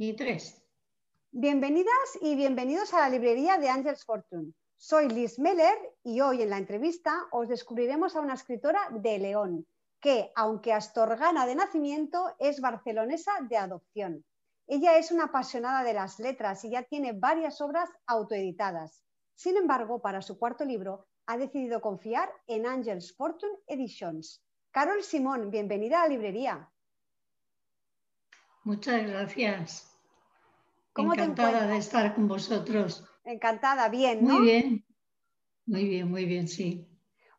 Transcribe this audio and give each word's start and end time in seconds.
y 0.00 0.14
tres. 0.14 0.56
Bienvenidas 1.30 2.18
y 2.22 2.34
bienvenidos 2.34 2.94
a 2.94 3.00
la 3.00 3.10
librería 3.10 3.58
de 3.58 3.68
Angels 3.68 4.02
Fortune. 4.02 4.54
Soy 4.78 5.10
Liz 5.10 5.38
Meller 5.38 5.76
y 6.02 6.22
hoy 6.22 6.40
en 6.40 6.48
la 6.48 6.56
entrevista 6.56 7.28
os 7.32 7.48
descubriremos 7.48 8.16
a 8.16 8.20
una 8.20 8.32
escritora 8.32 8.80
de 8.92 9.18
León, 9.18 9.66
que, 10.00 10.32
aunque 10.36 10.72
astorgana 10.72 11.44
de 11.44 11.54
nacimiento, 11.54 12.34
es 12.38 12.62
barcelonesa 12.62 13.30
de 13.42 13.58
adopción. 13.58 14.24
Ella 14.66 14.96
es 14.96 15.12
una 15.12 15.24
apasionada 15.24 15.84
de 15.84 15.92
las 15.92 16.18
letras 16.18 16.64
y 16.64 16.70
ya 16.70 16.82
tiene 16.82 17.12
varias 17.12 17.60
obras 17.60 17.90
autoeditadas. 18.06 19.04
Sin 19.34 19.58
embargo, 19.58 20.00
para 20.00 20.22
su 20.22 20.38
cuarto 20.38 20.64
libro 20.64 21.08
ha 21.26 21.36
decidido 21.36 21.82
confiar 21.82 22.32
en 22.46 22.66
Angels 22.66 23.14
Fortune 23.14 23.58
Editions. 23.66 24.42
Carol 24.70 25.02
Simón, 25.02 25.50
bienvenida 25.50 26.00
a 26.00 26.04
la 26.04 26.14
librería. 26.14 26.72
Muchas 28.64 29.06
gracias. 29.06 29.89
Encantada 30.96 31.66
de 31.66 31.76
estar 31.78 32.14
con 32.14 32.28
vosotros. 32.28 33.04
Encantada, 33.24 33.88
bien, 33.88 34.24
¿no? 34.24 34.38
Muy 34.38 34.46
bien, 34.46 34.84
muy 35.66 35.84
bien, 35.88 36.10
muy 36.10 36.24
bien, 36.24 36.48
sí. 36.48 36.86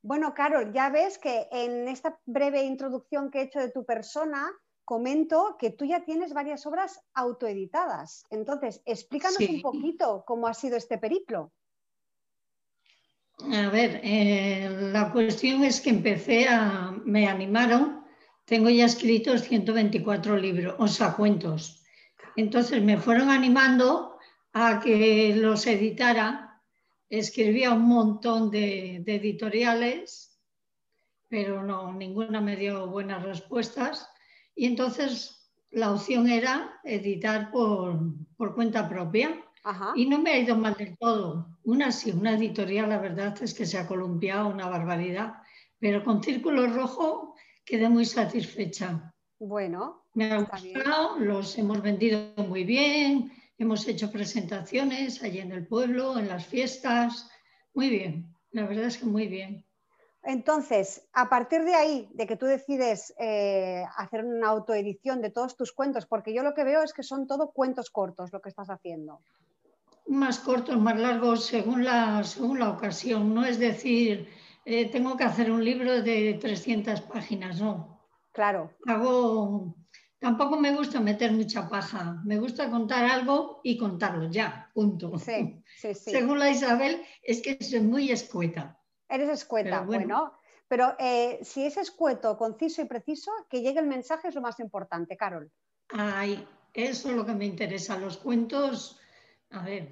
Bueno, 0.01 0.33
Carol, 0.33 0.73
ya 0.73 0.89
ves 0.89 1.17
que 1.17 1.47
en 1.51 1.87
esta 1.87 2.19
breve 2.25 2.63
introducción 2.63 3.29
que 3.29 3.39
he 3.39 3.43
hecho 3.43 3.59
de 3.59 3.71
tu 3.71 3.85
persona, 3.85 4.49
comento 4.83 5.57
que 5.59 5.69
tú 5.69 5.85
ya 5.85 6.03
tienes 6.03 6.33
varias 6.33 6.65
obras 6.65 7.01
autoeditadas. 7.13 8.23
Entonces, 8.29 8.81
explícanos 8.85 9.39
un 9.39 9.61
poquito 9.61 10.23
cómo 10.25 10.47
ha 10.47 10.53
sido 10.53 10.77
este 10.77 10.97
periplo. 10.97 11.51
A 13.53 13.69
ver, 13.69 14.01
eh, 14.03 14.69
la 14.91 15.11
cuestión 15.11 15.63
es 15.63 15.81
que 15.81 15.89
empecé 15.89 16.47
a, 16.47 16.91
me 17.05 17.27
animaron, 17.27 18.03
tengo 18.45 18.69
ya 18.69 18.85
escritos 18.85 19.43
124 19.43 20.37
libros, 20.37 20.75
o 20.77 20.87
sea, 20.87 21.13
cuentos. 21.15 21.80
Entonces 22.35 22.81
me 22.81 22.97
fueron 22.97 23.29
animando 23.29 24.17
a 24.53 24.79
que 24.79 25.35
los 25.35 25.65
editara 25.67 26.51
escribía 27.09 27.73
un 27.73 27.87
montón 27.87 28.49
de, 28.49 29.03
editoriales, 29.05 30.39
pero 31.27 31.61
no, 31.63 31.93
ninguna 31.93 32.41
me 32.41 32.55
dio 32.55 32.87
buenas 32.87 33.23
respuestas. 33.23 34.09
Y 34.55 34.65
entonces 34.65 35.51
la 35.71 35.91
opción 35.91 36.29
era 36.29 36.79
editar 36.83 37.51
por, 37.51 38.15
cuenta 38.55 38.87
propia. 38.87 39.43
Y 39.95 40.07
no 40.07 40.19
me 40.19 40.31
ha 40.31 40.39
ido 40.39 40.55
mal 40.55 40.73
del 40.73 40.97
todo. 40.97 41.59
Una 41.63 41.91
sí, 41.91 42.11
una 42.11 42.33
editorial, 42.33 42.89
la 42.89 42.97
verdad 42.97 43.37
es 43.43 43.53
que 43.53 43.65
se 43.65 43.77
ha 43.77 43.87
columpiado 43.87 44.47
una 44.47 44.67
barbaridad. 44.67 45.35
Pero 45.77 46.03
con 46.03 46.23
Círculo 46.23 46.65
Rojo 46.67 47.35
quedé 47.63 47.87
muy 47.87 48.05
satisfecha. 48.05 49.13
Bueno, 49.43 50.03
me 50.13 50.31
ha 50.31 50.37
gustado, 50.37 51.17
los 51.19 51.57
hemos 51.57 51.81
vendido 51.81 52.33
muy 52.37 52.63
bien, 52.63 53.31
Hemos 53.61 53.87
hecho 53.87 54.09
presentaciones 54.09 55.21
allí 55.21 55.37
en 55.37 55.51
el 55.51 55.67
pueblo, 55.67 56.17
en 56.17 56.27
las 56.27 56.47
fiestas. 56.47 57.29
Muy 57.75 57.89
bien, 57.89 58.35
la 58.53 58.65
verdad 58.65 58.85
es 58.85 58.97
que 58.97 59.05
muy 59.05 59.27
bien. 59.27 59.63
Entonces, 60.23 61.07
a 61.13 61.29
partir 61.29 61.63
de 61.63 61.75
ahí, 61.75 62.09
de 62.11 62.25
que 62.25 62.37
tú 62.37 62.47
decides 62.47 63.13
eh, 63.19 63.83
hacer 63.97 64.25
una 64.25 64.47
autoedición 64.47 65.21
de 65.21 65.29
todos 65.29 65.55
tus 65.55 65.73
cuentos, 65.73 66.07
porque 66.07 66.33
yo 66.33 66.41
lo 66.41 66.55
que 66.55 66.63
veo 66.63 66.81
es 66.81 66.91
que 66.91 67.03
son 67.03 67.27
todo 67.27 67.51
cuentos 67.51 67.91
cortos 67.91 68.33
lo 68.33 68.41
que 68.41 68.49
estás 68.49 68.71
haciendo. 68.71 69.19
Más 70.07 70.39
cortos, 70.39 70.79
más 70.79 70.99
largos, 70.99 71.45
según 71.45 71.83
la, 71.83 72.23
según 72.23 72.57
la 72.57 72.71
ocasión. 72.71 73.31
No 73.31 73.45
es 73.45 73.59
decir, 73.59 74.27
eh, 74.65 74.89
tengo 74.89 75.15
que 75.15 75.23
hacer 75.23 75.51
un 75.51 75.63
libro 75.63 76.01
de 76.01 76.33
300 76.41 76.99
páginas, 77.01 77.61
no. 77.61 78.00
Claro. 78.31 78.71
Hago 78.85 79.75
Tampoco 80.21 80.55
me 80.55 80.71
gusta 80.71 80.99
meter 80.99 81.31
mucha 81.31 81.67
paja. 81.67 82.21
Me 82.23 82.37
gusta 82.37 82.69
contar 82.69 83.05
algo 83.05 83.59
y 83.63 83.75
contarlo 83.75 84.29
ya, 84.29 84.69
punto. 84.71 85.17
Sí, 85.17 85.63
sí, 85.75 85.93
sí. 85.95 86.11
Según 86.11 86.37
la 86.37 86.51
Isabel, 86.51 87.01
es 87.23 87.41
que 87.41 87.57
soy 87.63 87.79
muy 87.79 88.11
escueta. 88.11 88.79
Eres 89.09 89.29
escueta, 89.29 89.81
bueno. 89.81 90.31
Pero 90.67 90.95
eh, 90.99 91.39
si 91.41 91.65
es 91.65 91.75
escueto, 91.77 92.37
conciso 92.37 92.83
y 92.83 92.85
preciso, 92.85 93.31
que 93.49 93.61
llegue 93.61 93.79
el 93.79 93.87
mensaje 93.87 94.27
es 94.27 94.35
lo 94.35 94.41
más 94.41 94.59
importante, 94.59 95.17
Carol. 95.17 95.51
Ay, 95.89 96.47
eso 96.71 97.09
es 97.09 97.15
lo 97.15 97.25
que 97.25 97.33
me 97.33 97.45
interesa. 97.45 97.97
Los 97.97 98.17
cuentos, 98.17 98.99
a 99.49 99.63
ver, 99.63 99.91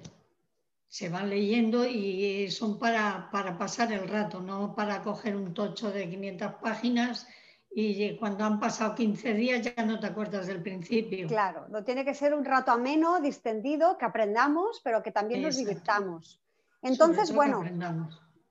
se 0.86 1.08
van 1.08 1.28
leyendo 1.28 1.84
y 1.84 2.48
son 2.52 2.78
para, 2.78 3.30
para 3.32 3.58
pasar 3.58 3.92
el 3.92 4.08
rato, 4.08 4.40
no 4.40 4.76
para 4.76 5.02
coger 5.02 5.34
un 5.34 5.52
tocho 5.52 5.90
de 5.90 6.08
500 6.08 6.54
páginas 6.62 7.26
y 7.72 8.16
cuando 8.16 8.44
han 8.44 8.58
pasado 8.58 8.94
15 8.94 9.34
días 9.34 9.62
ya 9.62 9.84
no 9.84 10.00
te 10.00 10.08
acuerdas 10.08 10.46
del 10.48 10.60
principio. 10.60 11.28
Claro, 11.28 11.68
no 11.68 11.84
tiene 11.84 12.04
que 12.04 12.14
ser 12.14 12.34
un 12.34 12.44
rato 12.44 12.72
ameno, 12.72 13.20
distendido, 13.20 13.96
que 13.96 14.04
aprendamos, 14.04 14.80
pero 14.82 15.02
que 15.02 15.12
también 15.12 15.42
nos 15.42 15.56
divirtamos. 15.56 16.40
Entonces, 16.82 17.32
bueno, 17.32 17.62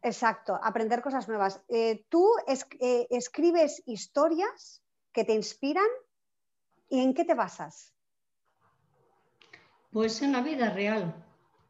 exacto, 0.01 0.57
aprender 0.61 1.01
cosas 1.01 1.27
nuevas. 1.27 1.61
Eh, 1.67 2.05
¿Tú 2.07 2.29
eh, 2.47 3.07
escribes 3.09 3.83
historias 3.85 4.81
que 5.11 5.25
te 5.25 5.33
inspiran 5.33 5.87
y 6.89 7.01
en 7.01 7.13
qué 7.13 7.25
te 7.25 7.33
basas? 7.33 7.93
Pues 9.91 10.21
en 10.21 10.31
la 10.31 10.41
vida 10.41 10.69
real. 10.69 11.25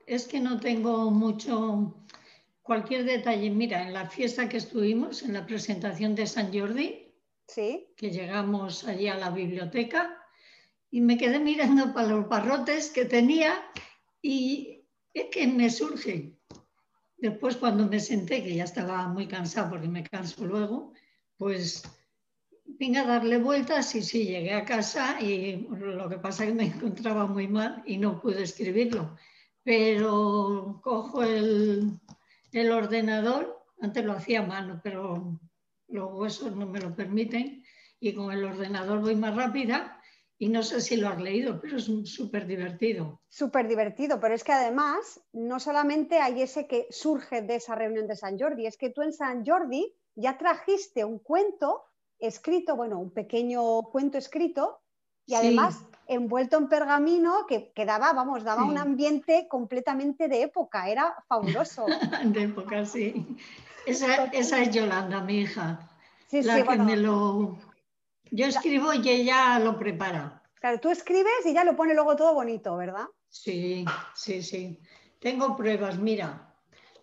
Es 0.06 0.28
que 0.28 0.40
no 0.40 0.60
tengo 0.60 1.10
mucho, 1.10 1.96
cualquier 2.62 3.06
detalle. 3.06 3.50
Mira, 3.50 3.82
en 3.88 3.94
la 3.94 4.08
fiesta 4.08 4.50
que 4.50 4.58
estuvimos, 4.58 5.24
en 5.24 5.34
la 5.34 5.46
presentación 5.46 6.16
de 6.16 6.28
San 6.28 6.54
Jordi, 6.54 7.09
que 7.56 8.12
llegamos 8.12 8.88
allí 8.88 9.08
a 9.08 9.16
la 9.16 9.32
biblioteca 9.32 10.16
y 10.92 11.02
me 11.02 11.18
quedé 11.18 11.40
mirando 11.40 11.94
para 11.94 12.10
los 12.10 12.30
barrotes 12.30 12.92
que 12.92 13.06
tenía 13.06 13.54
y 14.22 14.86
es 15.14 15.26
que 15.32 15.48
me 15.48 15.70
surge. 15.70 16.38
Después 17.18 17.58
cuando 17.58 17.88
me 17.88 18.00
senté, 18.00 18.44
que 18.44 18.56
ya 18.56 18.66
estaba 18.66 19.08
muy 19.08 19.28
cansado 19.28 19.72
porque 19.72 19.88
me 19.88 20.04
canso 20.04 20.46
luego, 20.46 20.94
pues 21.38 21.84
vine 22.66 23.00
a 23.00 23.06
darle 23.06 23.40
vueltas 23.40 23.96
y 23.96 24.04
sí, 24.04 24.26
llegué 24.26 24.54
a 24.54 24.64
casa 24.66 25.20
y 25.20 25.68
lo 25.72 26.08
que 26.08 26.18
pasa 26.18 26.44
es 26.44 26.50
que 26.50 26.56
me 26.56 26.66
encontraba 26.68 27.26
muy 27.26 27.48
mal 27.48 27.82
y 27.86 27.98
no 27.98 28.22
pude 28.22 28.44
escribirlo. 28.44 29.18
Pero 29.64 30.80
cojo 30.84 31.24
el, 31.24 32.00
el 32.52 32.72
ordenador, 32.72 33.66
antes 33.82 34.06
lo 34.06 34.14
hacía 34.14 34.42
a 34.42 34.46
mano, 34.46 34.80
pero 34.84 35.40
los 35.90 36.12
huesos 36.14 36.56
no 36.56 36.68
me 36.68 36.80
lo 36.80 36.96
permiten 36.96 37.64
y 38.00 38.14
con 38.14 38.32
el 38.32 38.44
ordenador 38.44 39.02
voy 39.02 39.16
más 39.16 39.36
rápida 39.36 40.00
y 40.38 40.48
no 40.48 40.64
sé 40.64 40.80
si 40.80 40.96
lo 40.96 41.10
has 41.10 41.20
leído, 41.20 41.60
pero 41.60 41.78
es 41.78 41.92
súper 42.06 42.48
divertido. 42.48 43.22
Súper 43.28 43.68
divertido, 43.68 44.22
pero 44.22 44.34
es 44.34 44.46
que 44.46 44.54
además 44.54 45.22
no 45.34 45.60
solamente 45.60 46.20
hay 46.20 46.42
ese 46.42 46.66
que 46.66 46.88
surge 46.92 47.42
de 47.42 47.56
esa 47.56 47.76
reunión 47.76 48.08
de 48.08 48.16
San 48.16 48.40
Jordi, 48.40 48.66
es 48.66 48.78
que 48.78 48.90
tú 48.90 49.02
en 49.02 49.12
San 49.12 49.46
Jordi 49.46 49.94
ya 50.16 50.38
trajiste 50.38 51.04
un 51.04 51.20
cuento 51.20 51.84
escrito, 52.20 52.78
bueno, 52.78 53.00
un 53.00 53.12
pequeño 53.12 53.82
cuento 53.84 54.18
escrito 54.18 54.80
y 55.26 55.36
además 55.36 55.86
envuelto 56.08 56.58
en 56.58 56.70
pergamino 56.70 57.46
que, 57.46 57.72
daba, 57.86 58.14
vamos, 58.14 58.44
daba 58.44 58.64
un 58.64 58.78
ambiente 58.78 59.48
completamente 59.48 60.28
de 60.28 60.44
época, 60.44 60.90
era 60.90 61.16
fabuloso. 61.28 61.86
de 62.26 62.44
época, 62.44 62.86
sí. 62.86 63.38
Esa, 63.90 64.62
es 64.62 64.72
Yolanda, 64.72 65.22
mi 65.22 65.42
hija. 65.42 65.90
Sí, 66.28 66.42
la 66.44 66.64
que 66.64 66.78
me 66.78 66.96
lo... 66.96 67.58
Yo 68.32 68.46
escribo 68.46 68.94
y 68.94 69.10
ella 69.10 69.60
lo 69.60 69.80
prepara. 69.80 70.44
Claro, 70.56 70.80
tú 70.80 70.90
escribes 70.90 71.46
y 71.46 71.54
ya 71.54 71.64
lo 71.64 71.76
pone 71.76 71.96
luego 71.96 72.16
todo 72.16 72.34
bonito, 72.34 72.76
¿verdad? 72.78 73.06
Sí, 73.30 73.86
sí, 74.14 74.44
sí. 74.44 74.80
Tengo 75.20 75.56
pruebas, 75.56 75.98
mira. 75.98 76.54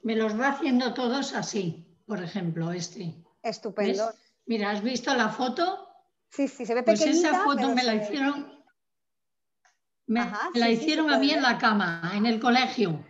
Me 0.02 0.14
los 0.14 0.38
va 0.38 0.48
haciendo 0.48 0.94
todos 0.94 1.34
así, 1.34 1.86
por 2.06 2.22
ejemplo, 2.22 2.70
este. 2.70 3.14
Estupendo. 3.42 4.12
Mira, 4.46 4.70
¿has 4.70 4.82
visto 4.82 5.12
la 5.14 5.28
foto? 5.30 5.88
Sí, 6.30 6.46
sí, 6.48 6.66
se 6.66 6.74
ve 6.74 6.82
pues 6.82 7.00
esa 7.00 7.44
foto 7.44 7.74
me 7.74 7.82
la 7.82 7.94
hicieron, 7.94 8.62
me 10.06 10.20
la 10.54 10.70
hicieron 10.70 11.10
a 11.10 11.18
mí 11.18 11.30
en 11.30 11.42
la 11.42 11.58
cama, 11.58 12.12
en 12.14 12.26
el 12.26 12.38
colegio. 12.40 13.04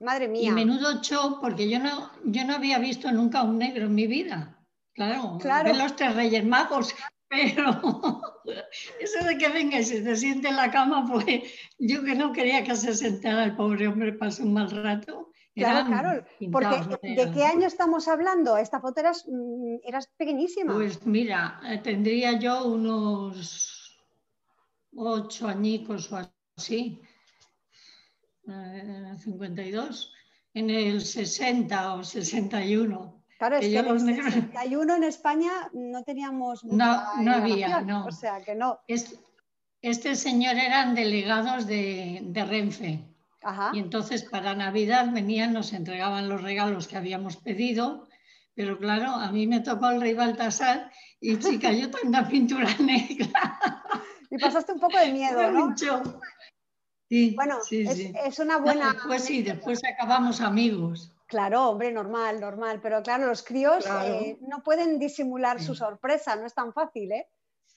Madre 0.00 0.28
mía. 0.28 0.50
Y 0.50 0.52
menudo 0.52 1.00
show, 1.02 1.38
porque 1.40 1.68
yo 1.68 1.78
no, 1.80 2.10
yo 2.24 2.44
no 2.44 2.54
había 2.54 2.78
visto 2.78 3.10
nunca 3.10 3.42
un 3.42 3.58
negro 3.58 3.86
en 3.86 3.94
mi 3.94 4.06
vida. 4.06 4.56
Claro, 4.94 5.38
claro. 5.40 5.72
los 5.74 5.96
tres 5.96 6.14
reyes 6.14 6.44
magos, 6.44 6.94
pero 7.28 7.80
eso 9.00 9.24
de 9.24 9.38
que 9.38 9.48
venga 9.48 9.78
y 9.78 9.84
se 9.84 10.02
te 10.02 10.16
siente 10.16 10.48
en 10.48 10.56
la 10.56 10.70
cama, 10.70 11.06
pues 11.06 11.42
yo 11.78 12.04
que 12.04 12.14
no 12.14 12.32
quería 12.32 12.64
que 12.64 12.76
se 12.76 12.94
sentara 12.94 13.44
el 13.44 13.56
pobre 13.56 13.88
hombre, 13.88 14.12
pasó 14.12 14.42
un 14.42 14.54
mal 14.54 14.70
rato. 14.70 15.32
Claro, 15.54 15.86
claro, 15.86 16.24
porque 16.52 16.98
¿de 17.02 17.32
qué 17.32 17.44
año 17.44 17.66
estamos 17.66 18.06
hablando? 18.06 18.56
Esta 18.56 18.80
foto 18.80 19.00
eras, 19.00 19.24
mm, 19.26 19.78
eras 19.82 20.08
pequeñísima. 20.16 20.72
Pues 20.72 21.04
mira, 21.04 21.60
eh, 21.64 21.78
tendría 21.78 22.38
yo 22.38 22.64
unos 22.64 23.98
ocho 24.94 25.48
añicos 25.48 26.12
o 26.12 26.20
así. 26.56 27.02
52, 29.18 30.12
eh, 30.54 30.58
en 30.58 30.70
el 30.70 31.00
60 31.00 31.94
o 31.94 32.04
61. 32.04 33.22
Claro, 33.38 33.56
es 33.56 33.66
que, 33.66 33.78
en 33.78 33.86
el 33.86 34.32
61 34.32 34.96
en 34.96 35.04
España 35.04 35.52
no 35.72 36.02
teníamos 36.02 36.64
No, 36.64 37.22
no 37.22 37.32
había, 37.32 37.80
no. 37.82 38.06
O 38.06 38.12
sea 38.12 38.40
que 38.40 38.54
no. 38.54 38.80
Es, 38.88 39.18
Este 39.80 40.16
señor 40.16 40.56
eran 40.56 40.94
delegados 40.94 41.66
de, 41.66 42.46
Renfe. 42.48 43.00
Y 43.72 43.78
entonces 43.78 44.24
para 44.24 44.54
Navidad 44.54 45.10
venían, 45.12 45.52
nos 45.52 45.72
entregaban 45.72 46.28
los 46.28 46.42
regalos 46.42 46.88
que 46.88 46.96
habíamos 46.96 47.36
pedido, 47.36 48.08
pero 48.54 48.76
claro, 48.78 49.12
a 49.12 49.30
mí 49.30 49.46
me 49.46 49.60
tocó 49.60 49.88
el 49.88 50.00
rey 50.00 50.14
Baltasar 50.14 50.90
y 51.20 51.38
chica, 51.38 51.72
yo 51.72 51.88
tanta 51.90 52.26
pintura 52.28 52.68
negra. 52.80 53.60
Y 54.30 54.36
pasaste 54.38 54.72
un 54.72 54.80
poco 54.80 54.98
de 54.98 55.12
miedo, 55.12 55.50
¿no? 55.52 55.74
Sí, 57.08 57.34
bueno, 57.34 57.58
es, 57.70 58.38
una 58.38 58.58
buena... 58.58 58.92
después 58.92 59.24
sí, 59.24 59.42
después 59.42 59.80
acabamos 59.84 60.42
amigos. 60.42 61.14
Claro, 61.26 61.70
hombre, 61.70 61.90
normal, 61.90 62.40
normal. 62.40 62.80
Pero 62.82 63.02
claro, 63.02 63.26
los 63.26 63.42
críos 63.42 63.86
eh, 64.04 64.38
no 64.42 64.62
pueden 64.62 64.98
disimular 64.98 65.60
su 65.60 65.74
sorpresa, 65.74 66.36
no 66.36 66.46
es 66.46 66.54
tan 66.54 66.72
fácil, 66.72 67.12
¿eh? 67.12 67.26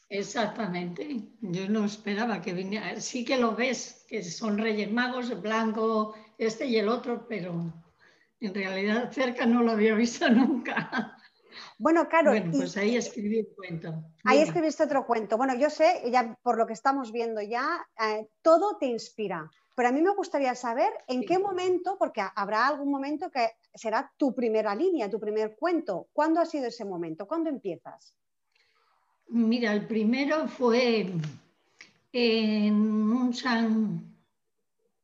Exactamente. 0.09 1.29
Yo 1.39 1.69
no 1.69 1.85
esperaba 1.85 2.41
que 2.41 2.53
viniera. 2.53 2.99
Sí 2.99 3.23
que 3.23 3.37
lo 3.37 3.55
ves, 3.55 4.05
que 4.09 4.21
son 4.23 4.57
Reyes 4.57 4.91
Magos, 4.91 5.41
blanco, 5.41 6.13
este 6.37 6.65
y 6.65 6.77
el 6.77 6.89
otro, 6.89 7.25
pero 7.29 7.73
en 8.41 8.53
realidad 8.53 9.11
cerca 9.11 9.45
no 9.45 9.63
lo 9.63 9.71
había 9.71 9.95
visto 9.95 10.29
nunca. 10.29 11.17
Bueno, 11.77 12.07
claro. 12.07 12.31
Bueno, 12.31 12.51
pues 12.51 12.77
ahí 12.77 12.95
escribí 12.95 13.39
un 13.39 13.55
cuento. 13.55 14.03
Ahí 14.23 14.39
escribiste 14.39 14.83
otro 14.83 15.05
cuento. 15.05 15.37
Bueno, 15.37 15.55
yo 15.55 15.69
sé, 15.69 16.03
ya 16.11 16.37
por 16.41 16.57
lo 16.57 16.67
que 16.67 16.73
estamos 16.73 17.11
viendo 17.11 17.41
ya, 17.41 17.85
eh, 17.99 18.27
todo 18.41 18.77
te 18.77 18.87
inspira. 18.87 19.49
Pero 19.75 19.89
a 19.89 19.91
mí 19.91 20.01
me 20.01 20.13
gustaría 20.13 20.53
saber 20.53 20.91
en 21.07 21.23
qué 21.23 21.39
momento, 21.39 21.97
porque 21.97 22.21
habrá 22.35 22.67
algún 22.67 22.91
momento 22.91 23.31
que 23.31 23.51
será 23.73 24.11
tu 24.17 24.35
primera 24.35 24.75
línea, 24.75 25.09
tu 25.09 25.19
primer 25.19 25.55
cuento. 25.55 26.07
¿Cuándo 26.13 26.41
ha 26.41 26.45
sido 26.45 26.67
ese 26.67 26.85
momento? 26.85 27.25
¿Cuándo 27.25 27.49
empiezas? 27.49 28.13
Mira, 29.29 29.73
el 29.73 29.87
primero 29.87 30.47
fue 30.47 31.09
en 32.11 32.73
un 32.73 33.33
San, 33.33 34.13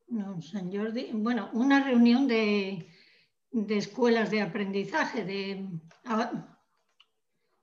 no, 0.09 0.41
San 0.41 0.71
Jordi, 0.71 1.11
bueno, 1.13 1.49
una 1.53 1.83
reunión 1.83 2.27
de, 2.27 2.85
de 3.65 3.77
escuelas 3.77 4.29
de 4.29 4.41
aprendizaje, 4.41 5.23
de 5.23 5.67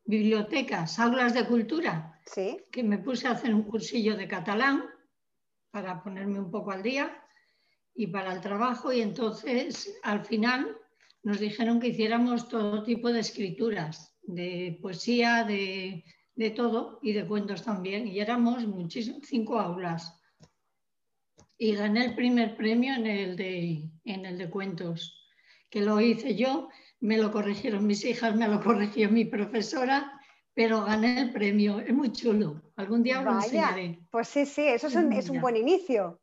bibliotecas, 0.05 0.99
aulas 0.99 1.35
de 1.35 1.47
cultura, 1.47 2.21
¿Sí? 2.27 2.59
que 2.73 2.83
me 2.83 2.99
puse 2.99 3.29
a 3.29 3.33
hacer 3.33 3.55
un 3.55 3.63
cursillo 3.63 4.17
de 4.17 4.27
catalán 4.27 4.85
para 5.71 6.03
ponerme 6.03 6.41
un 6.41 6.51
poco 6.51 6.73
al 6.73 6.83
día 6.83 7.23
y 7.95 8.09
para 8.09 8.33
el 8.33 8.41
trabajo 8.41 8.93
y 8.93 9.01
entonces 9.01 9.99
al 10.03 10.25
final 10.25 10.77
nos 11.23 11.41
dijeron 11.41 11.81
que 11.81 11.89
hiciéramos 11.89 12.49
todo 12.49 12.83
tipo 12.83 13.11
de 13.11 13.21
escrituras, 13.21 14.15
de 14.23 14.79
poesía, 14.83 15.45
de, 15.45 16.05
todo 16.55 16.99
y 17.03 17.13
de 17.13 17.27
cuentos 17.27 17.63
también. 17.63 18.07
Y 18.07 18.21
éramos 18.21 18.67
muchísimos, 18.67 19.23
cinco 19.27 19.59
aulas. 19.59 20.21
Y 21.57 21.75
gané 21.75 22.05
el 22.05 22.15
primer 22.15 22.57
premio 22.57 22.95
en 22.95 23.07
el, 23.07 23.37
de, 23.37 23.91
en 24.05 24.27
el 24.27 24.37
de 24.37 24.51
cuentos, 24.51 25.24
que 25.75 25.81
lo 25.81 26.01
hice 26.01 26.37
yo 26.37 26.69
me 27.01 27.19
lo 27.19 27.33
corrigieron 27.33 27.85
mis 27.85 28.05
hijas, 28.05 28.37
me 28.37 28.47
lo 28.47 28.63
corrigió 28.63 29.11
mi 29.11 29.25
profesora, 29.25 30.21
pero 30.55 30.85
gané 30.85 31.21
el 31.21 31.33
premio. 31.33 31.81
Es 31.81 31.93
muy 31.93 32.13
chulo. 32.13 32.63
Algún 32.77 33.03
día 33.03 33.21
lo 33.21 33.33
enseñaré. 33.33 33.99
Pues 34.09 34.29
sí, 34.29 34.47
sí, 34.47 34.63
eso 34.63 34.87
es 34.87 34.95
un, 35.29 35.41
buen 35.41 35.57
inicio. 35.57 36.21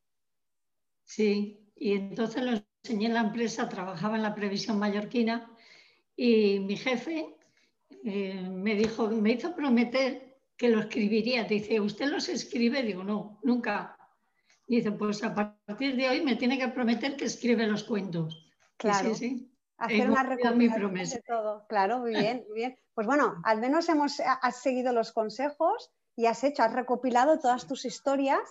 Sí, 1.03 1.69
y 1.75 1.91
entonces 1.91 2.41
lo 2.43 2.61
enseñé 2.81 3.07
en 3.07 3.13
la 3.13 3.21
empresa, 3.23 3.67
trabajaba 3.67 4.15
en 4.15 4.23
la 4.23 4.33
previsión 4.33 4.79
mallorquina 4.79 5.51
y 6.15 6.59
mi 6.61 6.77
jefe 6.77 7.35
eh, 8.05 8.47
me 8.49 8.75
dijo, 8.75 9.09
me 9.09 9.33
hizo 9.33 9.53
prometer 9.53 10.39
que 10.55 10.69
lo 10.69 10.79
escribiría. 10.79 11.43
Dice, 11.43 11.81
¿usted 11.81 12.07
los 12.07 12.29
escribe? 12.29 12.83
Digo, 12.83 13.03
no, 13.03 13.41
nunca. 13.43 13.97
Dice, 14.65 14.93
pues 14.93 15.21
a 15.25 15.35
partir 15.35 15.97
de 15.97 16.07
hoy 16.07 16.21
me 16.21 16.37
tiene 16.37 16.57
que 16.57 16.69
prometer 16.69 17.17
que 17.17 17.25
escribe 17.25 17.67
los 17.67 17.83
cuentos. 17.83 18.47
Claro. 18.81 19.15
Sí, 19.15 19.29
sí 19.29 19.51
hacer 19.81 20.09
una 20.09 20.23
recopilación 20.23 20.93
de 20.93 21.23
todo. 21.27 21.65
Claro, 21.67 21.99
muy 21.99 22.11
bien, 22.11 22.45
muy 22.47 22.55
bien. 22.55 22.77
Pues 22.93 23.07
bueno, 23.07 23.41
al 23.43 23.59
menos 23.59 23.89
hemos, 23.89 24.19
has 24.19 24.61
seguido 24.61 24.93
los 24.93 25.11
consejos 25.11 25.89
y 26.15 26.27
has 26.27 26.43
hecho, 26.43 26.63
has 26.63 26.73
recopilado 26.73 27.39
todas 27.39 27.65
tus 27.67 27.85
historias. 27.85 28.41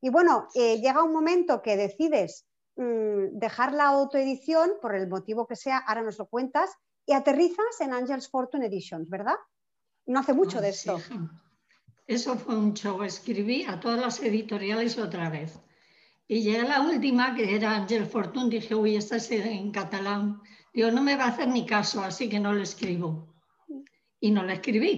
Y 0.00 0.10
bueno, 0.10 0.48
eh, 0.54 0.80
llega 0.80 1.04
un 1.04 1.12
momento 1.12 1.62
que 1.62 1.76
decides 1.76 2.46
mm, 2.76 3.38
dejar 3.38 3.72
la 3.72 3.86
autoedición, 3.86 4.72
por 4.82 4.94
el 4.96 5.08
motivo 5.08 5.46
que 5.46 5.56
sea, 5.56 5.78
ahora 5.78 6.02
nos 6.02 6.18
lo 6.18 6.26
cuentas, 6.26 6.70
y 7.06 7.12
aterrizas 7.12 7.80
en 7.80 7.92
Angels 7.92 8.28
Fortune 8.28 8.66
Editions, 8.66 9.08
¿verdad? 9.08 9.36
No 10.06 10.20
hace 10.20 10.32
mucho 10.32 10.60
de 10.60 10.70
esto. 10.70 10.98
Eso 12.06 12.36
fue 12.36 12.56
un 12.56 12.74
show. 12.74 13.00
Escribí 13.04 13.64
a 13.64 13.78
todas 13.78 14.00
las 14.00 14.20
editoriales 14.20 14.98
otra 14.98 15.30
vez. 15.30 15.60
Y 16.32 16.42
llegué 16.42 16.60
a 16.60 16.64
la 16.64 16.80
última, 16.82 17.34
que 17.34 17.56
era 17.56 17.74
Angel 17.74 18.06
Fortune, 18.06 18.50
dije, 18.50 18.72
uy, 18.72 18.94
esta 18.94 19.16
es 19.16 19.32
en 19.32 19.72
catalán 19.72 20.40
Digo, 20.72 20.92
no 20.92 21.02
me 21.02 21.16
va 21.16 21.24
a 21.24 21.28
hacer 21.30 21.48
ni 21.48 21.66
caso, 21.66 22.04
así 22.04 22.28
que 22.28 22.38
no 22.38 22.52
le 22.52 22.62
escribo. 22.62 23.34
Y 24.20 24.30
no 24.30 24.44
le 24.44 24.52
escribí. 24.52 24.94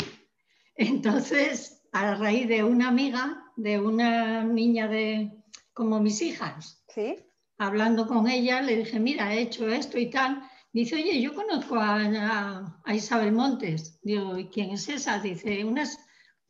Entonces, 0.77 1.87
a 1.91 2.17
raíz 2.17 2.47
de 2.49 2.63
una 2.63 2.89
amiga, 2.89 3.51
de 3.57 3.81
una 3.81 4.45
niña 4.45 4.89
de 4.89 5.33
como 5.73 6.01
mis 6.01 6.21
hijas, 6.21 6.85
¿Sí? 6.95 7.17
hablando 7.57 8.07
con 8.07 8.29
ella, 8.29 8.61
le 8.61 8.77
dije, 8.77 9.01
mira, 9.01 9.33
he 9.33 9.41
hecho 9.41 9.67
esto 9.69 9.99
y 9.99 10.11
tal. 10.11 10.43
Dice, 10.71 10.97
oye, 10.97 11.19
yo 11.19 11.35
conozco 11.35 11.77
a, 11.79 12.79
Isabel 12.93 13.33
Montes. 13.33 13.99
Digo, 14.03 14.37
¿y 14.37 14.49
quién 14.49 14.73
es 14.73 14.87
esa? 14.91 15.19
Dice, 15.19 15.65
una, 15.65 15.85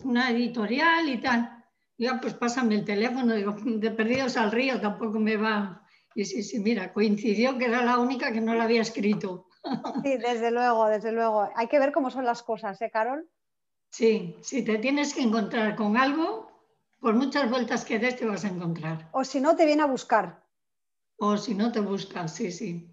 una 0.00 0.30
editorial 0.30 1.08
y 1.08 1.18
tal. 1.18 1.61
Ah, 2.10 2.18
pues 2.20 2.34
pásame 2.34 2.74
el 2.74 2.84
teléfono. 2.84 3.34
Digo, 3.34 3.54
de 3.64 3.90
perdidos 3.90 4.36
al 4.36 4.52
río 4.52 4.80
tampoco 4.80 5.18
me 5.18 5.36
va 5.36 5.82
y 6.14 6.24
sí, 6.24 6.42
sí, 6.42 6.58
mira, 6.58 6.92
coincidió 6.92 7.56
que 7.58 7.66
era 7.66 7.84
la 7.84 7.98
única 7.98 8.32
que 8.32 8.40
no 8.40 8.54
la 8.54 8.64
había 8.64 8.82
escrito. 8.82 9.46
Sí, 10.02 10.16
desde 10.18 10.50
luego, 10.50 10.88
desde 10.88 11.12
luego. 11.12 11.48
Hay 11.54 11.68
que 11.68 11.78
ver 11.78 11.92
cómo 11.92 12.10
son 12.10 12.24
las 12.24 12.42
cosas, 12.42 12.80
¿eh, 12.82 12.90
Carol? 12.90 13.28
Sí, 13.90 14.36
si 14.42 14.64
te 14.64 14.78
tienes 14.78 15.14
que 15.14 15.22
encontrar 15.22 15.76
con 15.76 15.96
algo, 15.96 16.50
por 17.00 17.14
muchas 17.14 17.48
vueltas 17.48 17.84
que 17.84 17.98
des 17.98 18.16
te 18.16 18.26
vas 18.26 18.44
a 18.44 18.48
encontrar. 18.48 19.08
O 19.12 19.24
si 19.24 19.40
no, 19.40 19.56
te 19.56 19.66
viene 19.66 19.82
a 19.82 19.86
buscar. 19.86 20.44
O 21.16 21.36
si 21.36 21.54
no, 21.54 21.70
te 21.72 21.80
busca, 21.80 22.26
sí, 22.28 22.50
sí. 22.50 22.88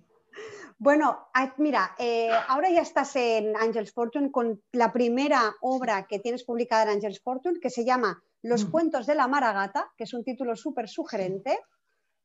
Bueno, 0.78 1.30
mira, 1.58 1.96
eh, 1.98 2.32
ahora 2.48 2.70
ya 2.70 2.82
estás 2.82 3.16
en 3.16 3.56
Angels 3.58 3.92
Fortune 3.92 4.32
con 4.32 4.62
la 4.72 4.94
primera 4.94 5.56
obra 5.62 6.08
que 6.08 6.20
tienes 6.20 6.44
publicada 6.44 6.84
en 6.84 6.90
Angels 6.90 7.22
Fortune, 7.22 7.60
que 7.60 7.70
se 7.70 7.84
llama 7.84 8.24
Los 8.42 8.66
cuentos 8.66 9.06
de 9.06 9.16
la 9.16 9.28
Maragata, 9.28 9.92
que 9.98 10.06
es 10.06 10.14
un 10.14 10.24
título 10.24 10.56
súper 10.56 10.88
sugerente. 10.88 11.60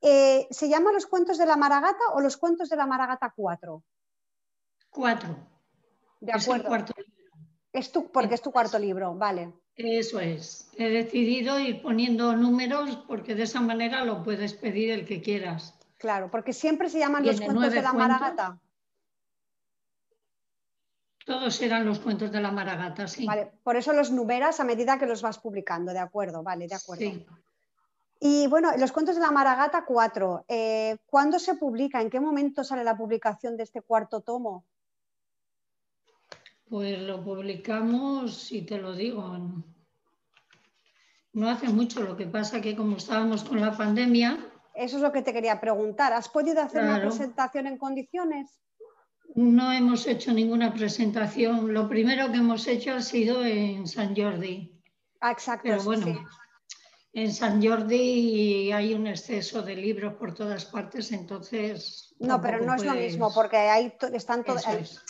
Eh, 0.01 0.47
¿Se 0.51 0.69
llama 0.69 0.93
Los 0.93 1.07
cuentos 1.07 1.39
de 1.39 1.47
la 1.47 1.57
Maragata 1.57 2.13
o 2.15 2.21
Los 2.21 2.37
cuentos 2.37 2.69
de 2.69 2.77
la 2.77 2.87
Maragata 2.87 3.33
4? 3.35 3.83
4. 4.91 5.37
De 6.21 6.33
acuerdo. 6.33 6.95
Es, 7.73 7.91
tu, 7.91 8.11
porque 8.13 8.35
es 8.35 8.43
tu 8.43 8.53
cuarto 8.53 8.79
libro, 8.79 9.15
vale. 9.15 9.53
Eso 9.75 10.21
es. 10.21 10.71
He 10.77 10.89
decidido 10.89 11.59
ir 11.59 11.83
poniendo 11.83 12.37
números 12.37 12.97
porque 13.09 13.35
de 13.35 13.43
esa 13.43 13.61
manera 13.61 14.05
lo 14.05 14.23
puedes 14.23 14.55
pedir 14.55 14.93
el 14.93 15.05
que 15.05 15.21
quieras. 15.21 15.77
Claro, 15.99 16.31
porque 16.31 16.53
siempre 16.53 16.89
se 16.89 17.01
llaman 17.01 17.27
los 17.27 17.41
cuentos 17.41 17.73
de 17.73 17.83
la 17.83 17.93
Maragata. 17.93 18.61
Todos 21.25 21.61
eran 21.63 21.87
los 21.87 22.01
cuentos 22.01 22.31
de 22.31 22.41
la 22.41 22.53
Maragata, 22.53 23.09
sí. 23.09 23.27
Vale, 23.27 23.51
por 23.63 23.77
eso 23.77 23.93
los 23.95 24.11
numeras 24.11 24.61
a 24.61 24.65
medida 24.65 24.99
que 24.99 25.07
los 25.07 25.23
vas 25.23 25.39
publicando, 25.39 25.93
de 25.93 25.99
acuerdo, 25.99 26.43
vale, 26.43 26.69
de 26.69 26.75
acuerdo. 26.75 27.03
Sí. 27.03 27.27
Y 28.21 28.47
bueno, 28.47 28.77
los 28.77 28.93
cuentos 28.93 29.17
de 29.17 29.23
la 29.23 29.31
Maragata 29.31 29.85
4, 29.87 30.45
eh, 30.49 30.97
¿cuándo 31.07 31.39
se 31.39 31.55
publica? 31.55 32.01
¿En 32.01 32.11
qué 32.11 32.21
momento 32.21 32.63
sale 32.63 32.85
la 32.85 32.97
publicación 32.97 33.57
de 33.57 33.65
este 33.65 33.83
cuarto 33.83 34.21
tomo? 34.21 34.65
Pues 36.69 37.01
lo 37.01 37.23
publicamos, 37.23 38.35
si 38.35 38.63
te 38.63 38.79
lo 38.79 38.95
digo, 38.95 39.39
no 41.33 41.51
hace 41.51 41.69
mucho. 41.69 42.03
Lo 42.03 42.17
que 42.17 42.27
pasa 42.27 42.61
que 42.61 42.77
como 42.77 42.97
estábamos 42.97 43.45
con 43.45 43.61
la 43.61 43.77
pandemia... 43.77 44.39
Eso 44.75 44.97
es 44.97 45.03
lo 45.03 45.13
que 45.13 45.23
te 45.23 45.33
quería 45.33 45.61
preguntar. 45.61 46.13
¿Has 46.13 46.29
podido 46.29 46.61
hacer 46.63 46.83
una 46.83 47.01
presentación 47.01 47.67
en 47.67 47.79
condiciones? 47.79 48.64
No 49.35 49.73
hemos 49.73 50.07
hecho 50.07 50.33
ninguna 50.33 50.73
presentación. 50.73 51.73
Lo 51.73 51.89
primero 51.89 52.31
que 52.31 52.39
hemos 52.39 52.67
hecho 52.67 52.95
ha 52.95 53.03
sido 53.03 53.45
en 53.45 53.87
San 53.87 54.15
Jordi. 54.15 54.81
Ah, 55.21 55.33
exacto. 55.33 55.63
Pero 55.65 55.83
bueno, 55.83 56.25
en 57.15 57.33
San 57.33 57.65
Jordi 57.65 58.73
hay 58.73 58.93
un 58.93 59.07
exceso 59.07 59.63
de 59.63 59.77
libros 59.77 60.15
por 60.15 60.35
todas 60.35 60.65
partes, 60.65 61.13
entonces... 61.13 62.13
No, 62.19 62.41
pero 62.41 62.61
no 62.65 62.75
es 62.75 62.85
lo 62.85 62.93
mismo, 62.95 63.33
porque 63.33 63.57
hay, 63.57 63.95
están, 64.13 64.45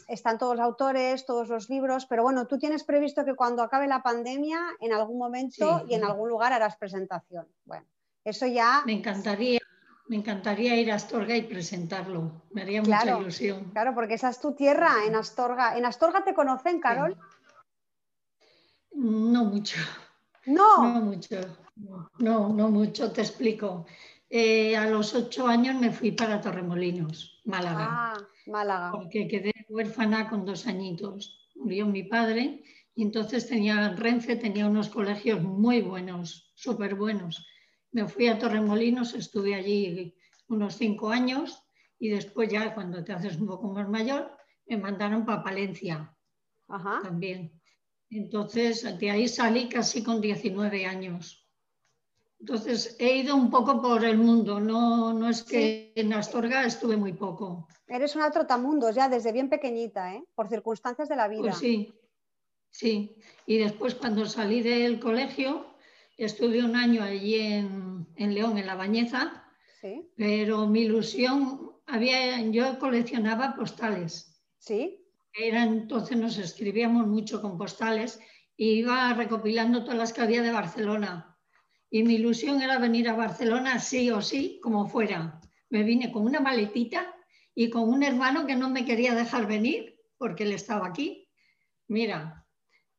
están 0.09 0.39
todos 0.39 0.57
los 0.57 0.65
autores, 0.65 1.25
todos 1.25 1.49
los 1.49 1.71
libros, 1.71 2.05
pero 2.05 2.23
bueno, 2.23 2.47
tú 2.47 2.59
tienes 2.59 2.85
previsto 2.85 3.25
que 3.25 3.35
cuando 3.35 3.63
acabe 3.63 3.89
la 3.89 4.03
pandemia, 4.03 4.61
en 4.81 4.93
algún 4.93 5.19
momento 5.19 5.87
y 5.89 5.95
en 5.95 6.05
algún 6.05 6.29
lugar 6.29 6.53
harás 6.53 6.77
presentación. 6.77 7.49
Bueno, 7.65 7.87
eso 8.23 8.47
ya... 8.47 8.83
Me 8.85 8.93
encantaría, 8.93 9.61
me 10.07 10.17
encantaría 10.17 10.77
ir 10.77 10.93
a 10.93 10.97
Astorga 10.97 11.37
y 11.37 11.43
presentarlo, 11.43 12.43
me 12.51 12.63
haría 12.63 12.83
mucha 12.83 13.19
ilusión. 13.19 13.71
Claro, 13.73 13.95
porque 13.95 14.15
esa 14.15 14.29
es 14.29 14.41
tu 14.41 14.55
tierra, 14.55 14.91
en 15.07 15.15
Astorga. 15.15 15.77
¿En 15.77 15.87
Astorga 15.87 16.25
te 16.25 16.35
conocen, 16.35 16.81
Carol? 16.81 17.17
No 18.93 19.45
mucho. 19.45 19.79
No. 20.47 20.83
No 20.83 21.01
mucho. 21.01 21.41
No, 22.19 22.49
no 22.51 22.69
mucho, 22.69 23.13
te 23.13 23.23
explico. 23.23 23.87
Eh, 24.29 24.77
a 24.77 24.87
los 24.87 25.15
ocho 25.15 25.47
años 25.47 25.77
me 25.77 25.91
fui 25.91 26.13
para 26.13 26.41
Torremolinos, 26.41 27.41
Málaga. 27.45 27.89
Ah, 27.91 28.19
Málaga. 28.47 28.93
Porque 28.93 29.27
quedé 29.27 29.53
huérfana 29.69 30.29
con 30.29 30.45
dos 30.45 30.67
añitos. 30.67 31.51
Murió 31.57 31.87
mi 31.87 32.03
padre 32.03 32.63
y 32.95 33.03
entonces 33.03 33.49
tenía 33.49 33.95
Renfe, 33.97 34.37
tenía 34.37 34.67
unos 34.67 34.89
colegios 34.89 35.43
muy 35.43 35.83
buenos, 35.83 36.53
súper 36.55 36.95
buenos. 36.95 37.47
Me 37.95 38.09
fui 38.09 38.27
a 38.27 38.37
Torremolinos, 38.37 39.15
estuve 39.15 39.55
allí 39.55 40.13
unos 40.49 40.75
cinco 40.75 41.11
años 41.11 41.63
y 41.97 42.09
después 42.09 42.51
ya 42.51 42.75
cuando 42.75 43.05
te 43.05 43.13
haces 43.13 43.37
un 43.37 43.47
poco 43.47 43.69
más 43.69 43.89
mayor 43.89 44.37
me 44.67 44.77
mandaron 44.77 45.25
para 45.25 45.45
Palencia 45.45 46.13
también. 46.67 47.53
Entonces 48.11 48.99
de 48.99 49.11
ahí 49.11 49.29
salí 49.29 49.69
casi 49.69 50.03
con 50.03 50.21
19 50.21 50.87
años. 50.87 51.49
Entonces 52.41 52.97
he 52.99 53.19
ido 53.19 53.37
un 53.37 53.49
poco 53.49 53.81
por 53.81 54.05
el 54.05 54.19
mundo, 54.19 54.59
no, 54.59 55.13
no 55.13 55.29
es 55.29 55.45
que 55.45 55.93
en 55.95 56.13
Astorga 56.15 56.65
estuve 56.65 56.97
muy 56.97 57.13
poco. 57.13 57.69
Eres 57.87 58.17
una 58.17 58.29
trotamundos 58.33 58.97
ya 58.97 59.09
desde 59.09 59.31
bien 59.31 59.49
pequeñita, 59.49 60.15
¿eh? 60.15 60.25
por 60.35 60.49
circunstancias 60.49 61.09
de 61.09 61.15
la 61.15 61.29
vida. 61.29 61.43
Pues 61.43 61.59
sí, 61.59 61.95
sí. 62.71 63.17
Y 63.47 63.59
después 63.59 63.95
cuando 63.95 64.27
salí 64.27 64.63
del 64.63 64.99
colegio, 64.99 65.74
estuve 66.17 66.65
un 66.65 66.77
año 66.77 67.03
allí 67.03 67.37
en, 67.37 68.07
León, 68.17 68.59
en 68.59 68.67
La 68.67 68.75
Bañeza, 68.75 69.45
¿Sí? 69.81 70.09
pero 70.17 70.67
mi 70.67 70.83
ilusión, 70.83 71.73
había, 71.87 72.41
yo 72.51 72.79
coleccionaba 72.79 73.55
postales. 73.57 74.43
Sí. 74.59 75.01
Era, 75.33 75.65
entonces 75.65 76.17
nos 76.17 76.39
escribíamos 76.39 77.07
mucho 77.07 77.43
con 77.43 77.59
postales 77.59 78.21
y 78.57 78.75
iba 78.81 79.13
recopilando 79.15 79.83
todas 79.83 79.99
las 79.99 80.13
que 80.13 80.23
había 80.23 80.43
de 80.43 80.53
Barcelona 80.53 81.35
y 81.95 82.03
mi 82.03 82.15
ilusión 82.15 82.61
era 82.61 82.81
venir 82.81 83.09
a 83.09 83.15
Barcelona 83.15 83.79
sí 83.79 84.11
o 84.11 84.21
sí, 84.21 84.59
como 84.61 84.89
fuera. 84.89 85.41
Me 85.71 85.85
vine 85.85 86.11
con 86.11 86.25
una 86.25 86.41
maletita 86.41 87.15
y 87.55 87.71
con 87.71 87.89
un 87.89 88.03
hermano 88.03 88.49
que 88.49 88.57
no 88.57 88.69
me 88.69 88.85
quería 88.85 89.15
dejar 89.15 89.47
venir 89.47 90.01
porque 90.19 90.43
él 90.43 90.51
estaba 90.51 90.89
aquí. 90.89 91.29
Mira, 91.87 92.44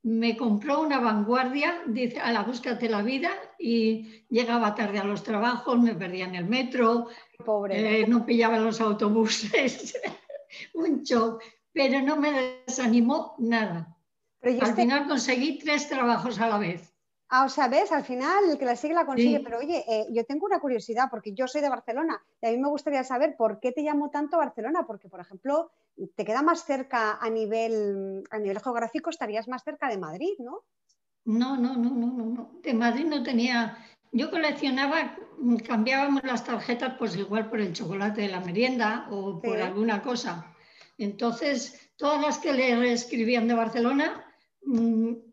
me 0.05 0.37
compró 0.37 0.81
una 0.81 0.99
vanguardia, 0.99 1.81
dice, 1.87 2.19
a 2.19 2.31
la 2.31 2.43
búscate 2.43 2.87
la 2.87 3.01
vida 3.01 3.31
y 3.57 4.23
llegaba 4.29 4.75
tarde 4.75 4.99
a 4.99 5.03
los 5.03 5.23
trabajos, 5.23 5.79
me 5.79 5.95
perdía 5.95 6.25
en 6.25 6.35
el 6.35 6.45
metro, 6.45 7.07
Pobre. 7.43 8.01
Eh, 8.01 8.07
no 8.07 8.23
pillaba 8.23 8.59
los 8.59 8.79
autobuses, 8.81 9.99
un 10.75 11.01
shock, 11.01 11.41
pero 11.71 12.03
no 12.03 12.17
me 12.17 12.61
desanimó 12.67 13.35
nada. 13.39 13.97
Al 14.43 14.53
este 14.53 14.75
final 14.75 15.07
conseguí 15.07 15.57
tres 15.57 15.89
trabajos 15.89 16.39
a 16.39 16.49
la 16.49 16.59
vez. 16.59 16.94
Ah, 17.29 17.45
o 17.45 17.49
sea, 17.49 17.67
ves, 17.67 17.91
al 17.91 18.03
final 18.03 18.51
el 18.51 18.57
que 18.57 18.65
la 18.65 18.75
sigue 18.75 18.93
la 18.93 19.05
consigue, 19.05 19.39
pero 19.39 19.57
oye, 19.57 19.83
eh, 19.87 20.05
yo 20.11 20.23
tengo 20.25 20.45
una 20.45 20.59
curiosidad 20.59 21.07
porque 21.09 21.33
yo 21.33 21.47
soy 21.47 21.61
de 21.61 21.69
Barcelona 21.69 22.21
y 22.39 22.45
a 22.45 22.51
mí 22.51 22.57
me 22.57 22.69
gustaría 22.69 23.03
saber 23.03 23.35
por 23.35 23.59
qué 23.59 23.71
te 23.71 23.81
llamo 23.81 24.11
tanto 24.11 24.37
Barcelona, 24.37 24.85
porque 24.85 25.09
por 25.09 25.19
ejemplo, 25.19 25.71
te 26.15 26.23
queda 26.23 26.43
más 26.43 26.65
cerca 26.65 27.17
a 27.19 27.29
nivel, 27.31 28.23
a 28.29 28.37
nivel 28.37 28.59
geográfico, 28.59 29.09
estarías 29.09 29.47
más 29.47 29.63
cerca 29.63 29.89
de 29.89 29.97
Madrid, 29.97 30.33
¿no? 30.37 30.61
No, 31.25 31.57
no, 31.57 31.75
no, 31.75 31.89
no, 31.89 32.07
no, 32.11 32.51
de 32.61 32.73
Madrid 32.75 33.05
no 33.05 33.23
tenía, 33.23 33.75
yo 34.11 34.29
coleccionaba, 34.29 35.17
cambiábamos 35.67 36.23
las 36.23 36.43
tarjetas 36.43 36.93
pues 36.99 37.15
igual 37.15 37.49
por 37.49 37.59
el 37.59 37.73
chocolate 37.73 38.21
de 38.21 38.29
la 38.29 38.41
merienda 38.41 39.07
o 39.09 39.41
por 39.41 39.57
alguna 39.57 40.03
cosa. 40.03 40.53
Entonces, 40.99 41.91
todas 41.95 42.21
las 42.21 42.37
que 42.37 42.53
le 42.53 42.93
escribían 42.93 43.47
de 43.47 43.55
Barcelona, 43.55 44.24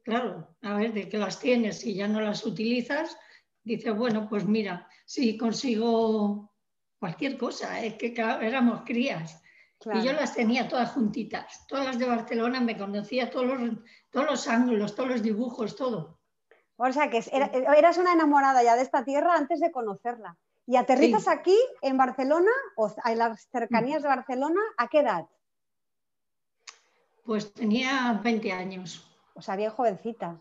claro, 0.04 0.56
a 0.62 0.74
ver, 0.74 0.92
de 0.92 1.08
qué 1.08 1.18
las 1.18 1.38
tienes 1.38 1.84
y 1.84 1.94
ya 1.94 2.08
no 2.08 2.20
las 2.20 2.44
utilizas, 2.44 3.16
dices, 3.62 3.96
bueno, 3.96 4.28
pues 4.28 4.46
mira, 4.46 4.88
si 5.06 5.36
consigo 5.36 6.52
cualquier 6.98 7.36
cosa, 7.36 7.82
es 7.82 7.94
que 7.94 8.14
éramos 8.16 8.82
crías. 8.84 9.42
Y 9.92 10.02
yo 10.02 10.12
las 10.12 10.34
tenía 10.34 10.68
todas 10.68 10.92
juntitas, 10.92 11.66
todas 11.66 11.84
las 11.84 11.98
de 11.98 12.06
Barcelona, 12.06 12.60
me 12.60 12.78
conocía 12.78 13.30
todos 13.30 13.60
los, 13.60 13.78
todos 14.10 14.30
los 14.30 14.48
ángulos, 14.48 14.94
todos 14.94 15.08
los 15.08 15.22
dibujos, 15.22 15.74
todo. 15.74 16.20
O 16.76 16.92
sea, 16.92 17.10
que 17.10 17.22
eras 17.76 17.98
una 17.98 18.12
enamorada 18.12 18.62
ya 18.62 18.76
de 18.76 18.82
esta 18.82 19.04
tierra 19.04 19.34
antes 19.34 19.60
de 19.60 19.72
conocerla. 19.72 20.36
¿Y 20.66 20.76
aterrizas 20.76 21.26
aquí, 21.26 21.58
en 21.80 21.96
Barcelona, 21.96 22.50
o 22.76 22.94
en 23.04 23.18
las 23.18 23.48
cercanías 23.50 24.02
de 24.02 24.08
Barcelona, 24.08 24.60
a 24.76 24.86
qué 24.86 25.00
edad? 25.00 25.26
Pues 27.24 27.52
tenía 27.52 28.20
20 28.22 28.52
años. 28.52 29.11
O 29.34 29.42
sea, 29.42 29.56
bien 29.56 29.70
jovencita 29.70 30.40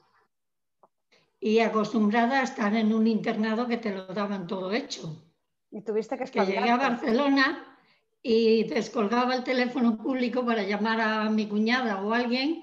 y 1.42 1.60
acostumbrada 1.60 2.40
a 2.40 2.44
estar 2.44 2.74
en 2.76 2.94
un 2.94 3.08
internado 3.08 3.68
que 3.68 3.78
te 3.78 3.94
lo 3.94 4.06
daban 4.06 4.46
todo 4.46 4.72
hecho. 4.72 5.26
Y 5.72 5.82
tuviste 5.82 6.18
que 6.18 6.26
Que 6.26 6.46
llegué 6.46 6.70
a 6.70 6.78
Barcelona 6.78 7.78
y 8.22 8.64
descolgaba 8.66 9.34
el 9.34 9.44
teléfono 9.44 9.98
público 9.98 10.46
para 10.46 10.62
llamar 10.62 11.02
a 11.02 11.30
mi 11.32 11.48
cuñada 11.48 12.04
o 12.04 12.14
alguien 12.14 12.62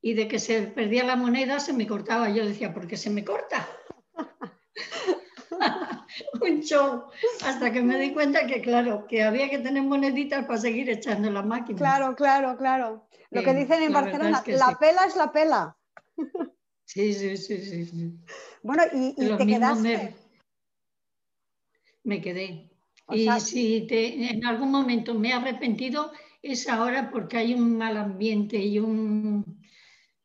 y 0.00 0.14
de 0.14 0.26
que 0.26 0.38
se 0.38 0.62
perdía 0.62 1.04
la 1.04 1.16
moneda 1.16 1.60
se 1.60 1.74
me 1.74 1.86
cortaba. 1.86 2.30
Yo 2.30 2.46
decía, 2.46 2.72
¿por 2.72 2.86
qué 2.86 2.96
se 2.96 3.10
me 3.10 3.24
corta? 3.24 3.68
un 6.40 6.60
show, 6.60 7.04
hasta 7.44 7.72
que 7.72 7.82
me 7.82 7.98
di 7.98 8.12
cuenta 8.12 8.46
que, 8.46 8.60
claro, 8.60 9.06
que 9.06 9.22
había 9.22 9.50
que 9.50 9.58
tener 9.58 9.82
moneditas 9.82 10.44
para 10.46 10.58
seguir 10.58 10.90
echando 10.90 11.30
la 11.30 11.42
máquina. 11.42 11.78
Claro, 11.78 12.14
claro, 12.14 12.56
claro. 12.56 13.08
Lo 13.30 13.42
que 13.42 13.54
dicen 13.54 13.82
en 13.82 13.92
Barcelona, 13.92 14.42
la 14.46 14.78
pela 14.78 15.04
es 15.06 15.16
la 15.16 15.32
pela. 15.32 15.76
Sí, 16.84 17.14
sí, 17.14 17.36
sí, 17.36 17.86
sí. 17.86 18.18
Bueno, 18.62 18.82
¿y, 18.92 19.14
te 19.14 19.46
quedaste? 19.46 20.14
Me, 22.04 22.20
quedé. 22.20 22.70
y 23.10 23.28
si 23.40 23.86
en 23.90 24.44
algún 24.44 24.70
momento 24.70 25.14
me 25.14 25.30
he 25.30 25.32
arrepentido, 25.32 26.12
es 26.42 26.68
ahora 26.68 27.10
porque 27.10 27.38
hay 27.38 27.54
un 27.54 27.76
mal 27.76 27.96
ambiente 27.96 28.58
y 28.58 28.78
un... 28.78 29.62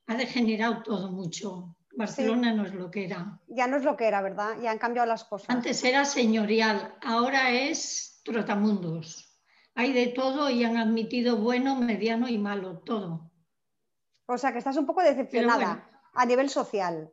Ha 0.07 0.15
degenerado 0.15 0.83
todo 0.83 1.12
mucho. 1.12 1.75
Barcelona 1.96 2.53
no 2.53 2.65
es 2.65 2.74
lo 2.74 2.89
que 2.91 3.05
era. 3.05 3.39
Ya 3.48 3.67
no 3.67 3.77
es 3.77 3.84
lo 3.84 3.98
que 3.98 4.08
era, 4.08 4.22
¿verdad? 4.22 4.58
Ya 4.62 4.72
han 4.72 4.77
cambiado 4.77 5.08
las 5.08 5.24
cosas. 5.24 5.50
Antes 5.50 5.84
era 5.84 6.05
señorial, 6.05 6.96
ahora 7.01 7.51
es 7.51 8.22
trotamundos. 8.24 9.38
Hay 9.75 9.93
de 9.93 10.08
todo 10.08 10.50
y 10.50 10.63
han 10.63 10.77
admitido 10.77 11.38
bueno, 11.38 11.75
mediano 11.75 12.27
y 12.27 12.38
malo, 12.38 12.79
todo. 12.79 13.31
O 14.25 14.38
sea 14.38 14.51
que 14.51 14.60
estás 14.60 14.77
un 14.77 14.86
poco 14.86 15.01
decepcionada 15.01 15.89
a 16.13 16.25
nivel 16.25 16.50
social. 16.50 17.12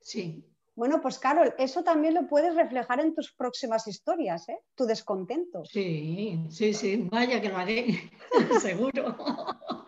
Sí. 0.00 0.44
Bueno, 0.74 1.00
pues 1.00 1.18
Carol, 1.18 1.54
eso 1.56 1.82
también 1.82 2.12
lo 2.12 2.26
puedes 2.26 2.54
reflejar 2.54 3.00
en 3.00 3.14
tus 3.14 3.32
próximas 3.32 3.86
historias, 3.86 4.46
¿eh? 4.50 4.58
Tu 4.74 4.84
descontento. 4.84 5.64
Sí, 5.64 6.38
sí, 6.50 6.74
sí, 6.74 7.08
vaya 7.10 7.40
que 7.40 7.48
lo 7.48 7.56
haré, 7.56 8.10
seguro. 8.60 9.16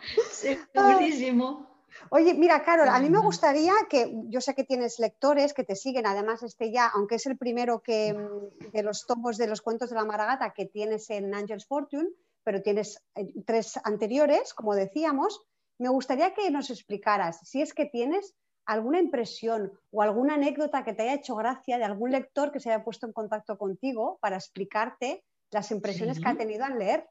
Segurísimo. 0.33 1.68
Oye, 2.11 2.35
mira, 2.35 2.63
Carol, 2.63 2.89
a 2.89 2.99
mí 3.01 3.11
me 3.11 3.21
gustaría 3.21 3.73
que, 3.89 4.13
yo 4.29 4.41
sé 4.41 4.55
que 4.55 4.65
tienes 4.65 4.99
lectores 4.99 5.53
que 5.53 5.65
te 5.65 5.77
siguen, 5.77 6.07
además 6.07 6.43
este 6.43 6.71
ya, 6.71 6.89
aunque 6.89 7.17
es 7.17 7.27
el 7.27 7.37
primero 7.37 7.83
que, 7.83 8.15
mm, 8.15 8.71
de 8.73 8.83
los 8.83 9.07
tomos 9.07 9.37
de 9.37 9.47
los 9.47 9.61
cuentos 9.61 9.91
de 9.91 9.97
la 9.97 10.05
Maragata 10.05 10.53
que 10.53 10.67
tienes 10.67 11.11
en 11.11 11.35
Angel's 11.35 11.67
Fortune, 11.67 12.09
pero 12.45 12.63
tienes 12.63 13.03
eh, 13.15 13.33
tres 13.45 13.79
anteriores, 13.85 14.55
como 14.55 14.75
decíamos, 14.75 15.43
me 15.79 15.89
gustaría 15.89 16.35
que 16.35 16.51
nos 16.51 16.71
explicaras 16.71 17.41
si 17.49 17.63
es 17.63 17.75
que 17.75 17.87
tienes 17.87 18.35
alguna 18.67 19.01
impresión 19.01 19.73
o 19.91 20.03
alguna 20.03 20.35
anécdota 20.35 20.85
que 20.85 20.93
te 20.93 21.03
haya 21.03 21.15
hecho 21.15 21.37
gracia 21.37 21.79
de 21.79 21.85
algún 21.85 22.11
lector 22.11 22.53
que 22.53 22.61
se 22.61 22.71
haya 22.71 22.85
puesto 22.85 23.07
en 23.07 23.13
contacto 23.13 23.57
contigo 23.57 24.19
para 24.21 24.37
explicarte 24.37 25.25
las 25.51 25.71
impresiones 25.71 26.21
que 26.21 26.29
ha 26.29 26.37
tenido 26.37 26.65
al 26.65 26.79
leer. 26.79 27.09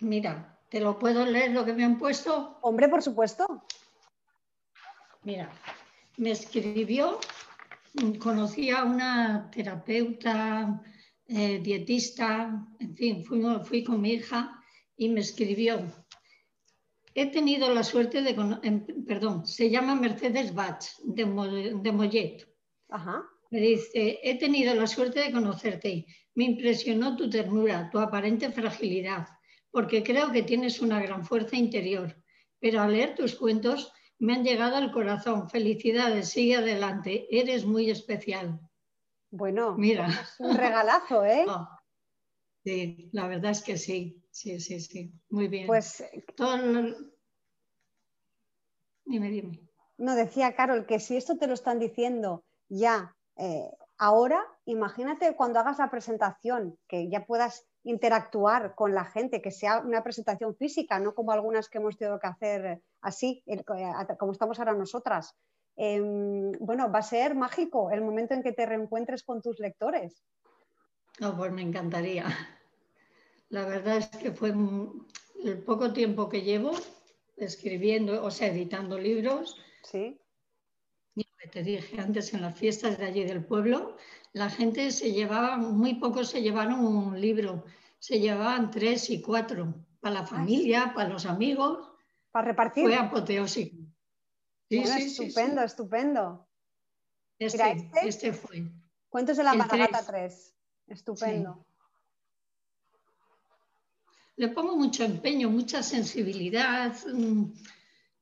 Mira, 0.00 0.58
¿te 0.72 0.80
lo 0.80 0.98
puedo 0.98 1.26
leer 1.26 1.50
lo 1.50 1.66
que 1.66 1.74
me 1.74 1.84
han 1.84 1.98
puesto? 1.98 2.58
Hombre, 2.62 2.88
por 2.88 3.02
supuesto. 3.02 3.46
Mira, 5.22 5.50
me 6.16 6.30
escribió, 6.30 7.20
conocí 8.18 8.70
a 8.70 8.82
una 8.82 9.50
terapeuta, 9.50 10.82
eh, 11.26 11.60
dietista, 11.62 12.66
en 12.80 12.94
fin, 12.96 13.22
fui 13.22 13.84
con 13.84 14.00
mi 14.00 14.12
hija 14.14 14.58
y 14.96 15.10
me 15.10 15.20
escribió 15.20 15.92
He 17.14 17.26
tenido 17.26 17.74
la 17.74 17.84
suerte 17.84 18.22
de, 18.22 18.32
perdón, 19.06 19.46
se 19.46 19.68
llama 19.68 19.94
Mercedes 19.94 20.54
Bach 20.54 20.82
de, 21.04 21.26
Mollet. 21.26 22.48
Me 23.50 23.60
dice, 23.60 24.20
he 24.22 24.38
tenido 24.38 24.74
la 24.74 24.86
suerte 24.86 25.20
de 25.20 25.32
conocerte. 25.32 26.06
Me 26.34 26.44
impresionó 26.44 27.14
tu 27.14 27.28
ternura, 27.28 27.90
tu 27.90 27.98
aparente 27.98 28.50
fragilidad, 28.50 29.28
porque 29.72 30.04
creo 30.04 30.30
que 30.30 30.42
tienes 30.44 30.80
una 30.80 31.02
gran 31.02 31.24
fuerza 31.24 31.56
interior. 31.56 32.16
Pero 32.60 32.80
al 32.80 32.92
leer 32.92 33.16
tus 33.16 33.34
cuentos 33.34 33.92
me 34.18 34.34
han 34.34 34.44
llegado 34.44 34.76
al 34.76 34.92
corazón. 34.92 35.50
Felicidades, 35.50 36.28
sigue 36.28 36.56
adelante. 36.56 37.26
Eres 37.30 37.64
muy 37.64 37.90
especial. 37.90 38.60
Bueno, 39.30 39.74
mira. 39.76 40.06
Es 40.06 40.38
un 40.38 40.56
regalazo, 40.56 41.24
¿eh? 41.24 41.44
Ah, 41.48 41.80
sí, 42.64 43.10
la 43.12 43.26
verdad 43.26 43.50
es 43.50 43.62
que 43.62 43.76
sí. 43.76 44.22
Sí, 44.30 44.60
sí, 44.60 44.80
sí, 44.80 45.12
muy 45.28 45.48
bien. 45.48 45.66
Pues. 45.66 46.04
Dime, 49.04 49.30
dime. 49.30 49.60
No, 49.98 50.14
decía 50.14 50.54
Carol 50.54 50.86
que 50.86 51.00
si 51.00 51.16
esto 51.16 51.36
te 51.36 51.46
lo 51.46 51.54
están 51.54 51.78
diciendo 51.78 52.44
ya 52.68 53.14
eh, 53.36 53.70
ahora, 53.98 54.42
imagínate 54.64 55.34
cuando 55.36 55.60
hagas 55.60 55.78
la 55.78 55.90
presentación, 55.90 56.78
que 56.88 57.08
ya 57.10 57.26
puedas 57.26 57.66
interactuar 57.84 58.74
con 58.74 58.94
la 58.94 59.04
gente, 59.04 59.42
que 59.42 59.50
sea 59.50 59.80
una 59.80 60.02
presentación 60.02 60.54
física, 60.54 60.98
no 60.98 61.14
como 61.14 61.32
algunas 61.32 61.68
que 61.68 61.78
hemos 61.78 61.96
tenido 61.96 62.18
que 62.18 62.26
hacer 62.26 62.80
así, 63.00 63.44
como 64.18 64.32
estamos 64.32 64.58
ahora 64.58 64.74
nosotras. 64.74 65.34
Em, 65.76 66.52
bueno, 66.60 66.92
va 66.92 67.00
a 67.00 67.02
ser 67.02 67.34
mágico 67.34 67.90
el 67.90 68.02
momento 68.02 68.34
en 68.34 68.42
que 68.42 68.52
te 68.52 68.66
reencuentres 68.66 69.22
con 69.22 69.40
tus 69.40 69.58
lectores. 69.58 70.22
No, 71.20 71.36
pues 71.36 71.52
me 71.52 71.62
encantaría. 71.62 72.26
La 73.48 73.66
verdad 73.66 73.98
es 73.98 74.08
que 74.08 74.32
fue 74.32 74.54
el 75.44 75.62
poco 75.62 75.92
tiempo 75.92 76.28
que 76.28 76.42
llevo 76.42 76.72
escribiendo, 77.36 78.24
o 78.24 78.30
sea, 78.30 78.48
editando 78.48 78.98
libros. 78.98 79.56
Sí. 79.82 80.18
Te 81.50 81.62
dije 81.62 82.00
antes, 82.00 82.32
en 82.32 82.42
las 82.42 82.56
fiestas 82.56 82.96
de 82.98 83.04
allí 83.04 83.24
del 83.24 83.44
pueblo, 83.44 83.96
la 84.32 84.48
gente 84.48 84.90
se 84.90 85.12
llevaba, 85.12 85.56
muy 85.56 85.94
pocos 85.94 86.30
se 86.30 86.42
llevaron 86.42 86.84
un 86.84 87.20
libro, 87.20 87.64
se 87.98 88.18
llevaban 88.18 88.70
tres 88.70 89.10
y 89.10 89.20
cuatro, 89.20 89.74
para 90.00 90.16
la 90.16 90.26
familia, 90.26 90.92
para 90.94 91.10
los 91.10 91.26
amigos. 91.26 91.88
Para 92.30 92.48
repartir. 92.48 92.84
Fue 92.84 92.96
apoteósico. 92.96 93.76
Sí, 94.68 94.86
sí, 94.86 95.02
estupendo, 95.02 95.62
estupendo. 95.62 96.48
Este, 97.38 97.72
este, 97.72 98.08
este, 98.08 98.32
fue. 98.32 98.64
Cuentos 99.08 99.36
de 99.36 99.44
la 99.44 99.54
Maragata 99.54 100.02
3. 100.04 100.54
Estupendo. 100.86 101.66
Le 104.36 104.48
pongo 104.48 104.76
mucho 104.76 105.04
empeño, 105.04 105.50
mucha 105.50 105.82
sensibilidad. 105.82 106.96
Mm, 107.12 107.52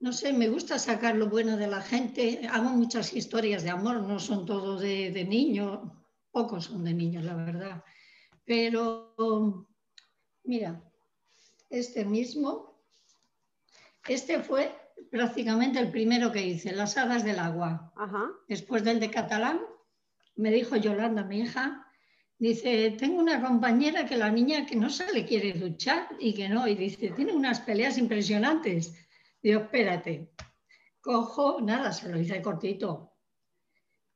no 0.00 0.12
sé, 0.12 0.32
me 0.32 0.48
gusta 0.48 0.78
sacar 0.78 1.14
lo 1.14 1.28
bueno 1.28 1.56
de 1.56 1.68
la 1.68 1.80
gente. 1.80 2.48
Hago 2.50 2.70
muchas 2.70 3.14
historias 3.14 3.62
de 3.62 3.70
amor, 3.70 4.02
no 4.02 4.18
son 4.18 4.44
todos 4.44 4.80
de, 4.80 5.12
de 5.12 5.24
niños, 5.24 5.80
pocos 6.30 6.64
son 6.64 6.84
de 6.84 6.94
niños, 6.94 7.24
la 7.24 7.34
verdad. 7.34 7.84
Pero, 8.44 9.66
mira, 10.44 10.82
este 11.68 12.04
mismo, 12.04 12.82
este 14.08 14.40
fue 14.40 14.74
prácticamente 15.10 15.78
el 15.78 15.90
primero 15.90 16.32
que 16.32 16.46
hice, 16.46 16.72
Las 16.72 16.96
hadas 16.96 17.24
del 17.24 17.38
agua. 17.38 17.92
Después 18.48 18.84
del 18.84 19.00
de 19.00 19.10
catalán, 19.10 19.60
me 20.36 20.50
dijo 20.50 20.76
Yolanda, 20.76 21.24
mi 21.24 21.40
hija, 21.40 21.86
dice, 22.38 22.92
tengo 22.98 23.20
una 23.20 23.42
compañera 23.42 24.06
que 24.06 24.16
la 24.16 24.30
niña 24.30 24.66
que 24.66 24.76
no 24.76 24.88
se 24.88 25.12
le 25.12 25.26
quiere 25.26 25.52
duchar 25.52 26.08
y 26.18 26.34
que 26.34 26.48
no, 26.48 26.66
y 26.66 26.74
dice, 26.74 27.10
tiene 27.10 27.32
unas 27.32 27.60
peleas 27.60 27.98
impresionantes. 27.98 28.94
Digo, 29.42 29.60
espérate, 29.60 30.32
cojo, 31.00 31.60
nada, 31.60 31.92
se 31.92 32.08
lo 32.08 32.18
hice 32.18 32.40
cortito, 32.42 33.09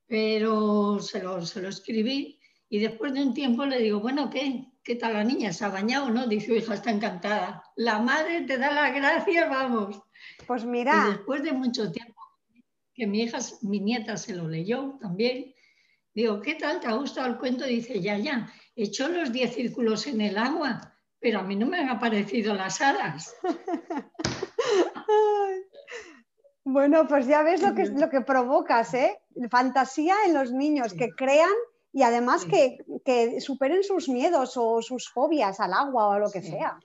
pero 0.06 1.00
se 1.00 1.22
lo, 1.22 1.44
se 1.44 1.62
lo 1.62 1.68
escribí 1.68 2.40
y 2.68 2.78
después 2.78 3.12
de 3.12 3.22
un 3.22 3.34
tiempo 3.34 3.64
le 3.66 3.78
digo, 3.78 4.00
bueno, 4.00 4.30
¿qué? 4.30 4.66
¿Qué 4.82 4.96
tal 4.96 5.14
la 5.14 5.24
niña? 5.24 5.52
¿Se 5.52 5.64
ha 5.64 5.68
bañado 5.68 6.06
o 6.06 6.10
no? 6.10 6.26
Dice, 6.26 6.56
hija, 6.56 6.74
está 6.74 6.90
encantada. 6.90 7.64
La 7.76 8.00
madre 8.00 8.42
te 8.42 8.58
da 8.58 8.70
las 8.70 8.94
gracias, 8.94 9.48
vamos. 9.48 10.00
Pues 10.46 10.64
mira. 10.64 11.06
Y 11.06 11.12
después 11.12 11.42
de 11.42 11.52
mucho 11.52 11.90
tiempo 11.90 12.14
que 12.94 13.06
mi 13.06 13.22
hija, 13.22 13.38
mi 13.62 13.80
nieta 13.80 14.16
se 14.16 14.34
lo 14.34 14.48
leyó 14.48 14.96
también, 15.00 15.52
digo, 16.14 16.40
¿qué 16.40 16.54
tal? 16.54 16.80
¿Te 16.80 16.86
ha 16.86 16.94
gustado 16.94 17.26
el 17.26 17.38
cuento? 17.38 17.64
Dice, 17.64 18.00
ya, 18.00 18.16
ya, 18.18 18.52
he 18.76 18.84
hecho 18.84 19.08
los 19.08 19.32
10 19.32 19.54
círculos 19.54 20.06
en 20.06 20.20
el 20.20 20.38
agua, 20.38 20.94
pero 21.18 21.40
a 21.40 21.42
mí 21.42 21.56
no 21.56 21.66
me 21.66 21.78
han 21.78 21.88
aparecido 21.88 22.54
las 22.54 22.80
hadas. 22.80 23.34
bueno, 26.74 27.06
pues 27.06 27.28
ya 27.28 27.44
ves 27.44 27.62
lo 27.62 27.72
que, 27.72 27.84
lo 27.84 28.10
que 28.10 28.20
provocas, 28.20 28.94
¿eh? 28.94 29.22
Fantasía 29.48 30.16
en 30.26 30.34
los 30.34 30.50
niños, 30.50 30.92
que 30.92 31.10
crean 31.10 31.54
y 31.92 32.02
además 32.02 32.44
que, 32.46 32.78
que, 33.04 33.40
superen 33.40 33.84
sus 33.84 34.08
miedos 34.08 34.56
o 34.56 34.82
sus 34.82 35.08
fobias 35.08 35.60
al 35.60 35.72
agua 35.72 36.08
o 36.08 36.12
a 36.14 36.18
lo 36.18 36.32
que 36.32 36.42
sea. 36.42 36.80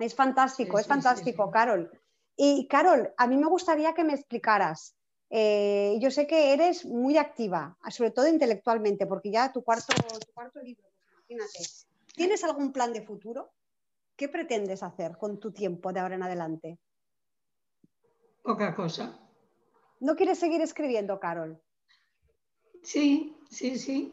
Es 0.00 0.16
fantástico, 0.16 0.80
es 0.80 0.88
fantástico, 0.88 1.48
Carol. 1.48 1.92
Y 2.36 2.66
Carol, 2.66 3.14
a 3.16 3.28
mí 3.28 3.36
me 3.36 3.46
gustaría 3.46 3.94
que 3.94 4.02
me 4.02 4.14
explicaras. 4.14 4.96
Eh, 5.30 5.96
yo 6.00 6.10
sé 6.10 6.26
que 6.26 6.52
eres 6.52 6.84
muy 6.84 7.16
activa, 7.18 7.78
sobre 7.88 8.10
todo 8.10 8.26
intelectualmente, 8.26 9.06
porque 9.06 9.30
ya 9.30 9.52
tu 9.52 9.62
cuarto, 9.62 9.94
cuarto 10.34 10.60
libro, 10.60 10.88
pues 10.98 11.30
imagínate. 11.30 11.58
¿Tienes 12.16 12.42
algún 12.42 12.72
plan 12.72 12.92
de 12.92 13.02
futuro? 13.02 13.52
¿Qué 14.16 14.28
pretendes 14.28 14.82
hacer 14.82 15.16
con 15.16 15.38
tu 15.38 15.52
tiempo 15.52 15.92
de 15.92 16.00
ahora 16.00 16.16
en 16.16 16.24
adelante? 16.24 16.80
Poca 18.42 18.74
cosa. 18.74 19.18
¿No 20.00 20.16
quieres 20.16 20.38
seguir 20.38 20.60
escribiendo, 20.60 21.18
Carol? 21.20 21.60
Sí, 22.82 23.36
sí, 23.50 23.78
sí. 23.78 24.12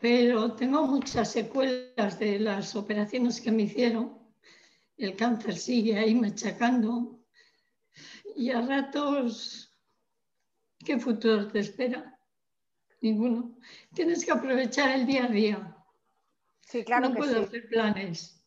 Pero 0.00 0.52
tengo 0.54 0.86
muchas 0.86 1.32
secuelas 1.32 2.18
de 2.18 2.38
las 2.38 2.76
operaciones 2.76 3.40
que 3.40 3.50
me 3.50 3.62
hicieron 3.62 4.26
el 4.98 5.16
cáncer 5.16 5.56
sigue 5.56 5.98
ahí 5.98 6.14
machacando 6.14 7.20
y 8.34 8.50
a 8.50 8.60
ratos, 8.62 9.74
¿qué 10.84 10.98
futuro 10.98 11.48
te 11.48 11.60
espera? 11.60 12.18
Ninguno. 13.00 13.58
Tienes 13.94 14.24
que 14.24 14.32
aprovechar 14.32 14.90
el 14.90 15.06
día 15.06 15.24
a 15.24 15.28
día. 15.28 15.76
Sí, 16.60 16.84
claro. 16.84 17.10
No 17.10 17.14
puedo 17.14 17.42
hacer 17.42 17.68
planes. 17.68 18.42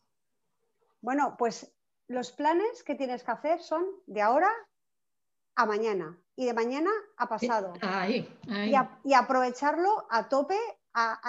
Bueno, 1.00 1.36
pues 1.38 1.72
los 2.10 2.32
planes 2.32 2.82
que 2.82 2.96
tienes 2.96 3.22
que 3.22 3.30
hacer 3.30 3.60
son 3.60 3.84
de 4.06 4.20
ahora 4.20 4.50
a 5.54 5.64
mañana 5.64 6.18
y 6.34 6.44
de 6.44 6.52
mañana 6.52 6.90
a 7.16 7.28
pasado. 7.28 7.72
Ahí, 7.82 8.28
Y, 8.48 8.74
y, 9.10 9.14
aprovecharlo 9.14 10.06
a 10.10 10.28
tope 10.28 10.56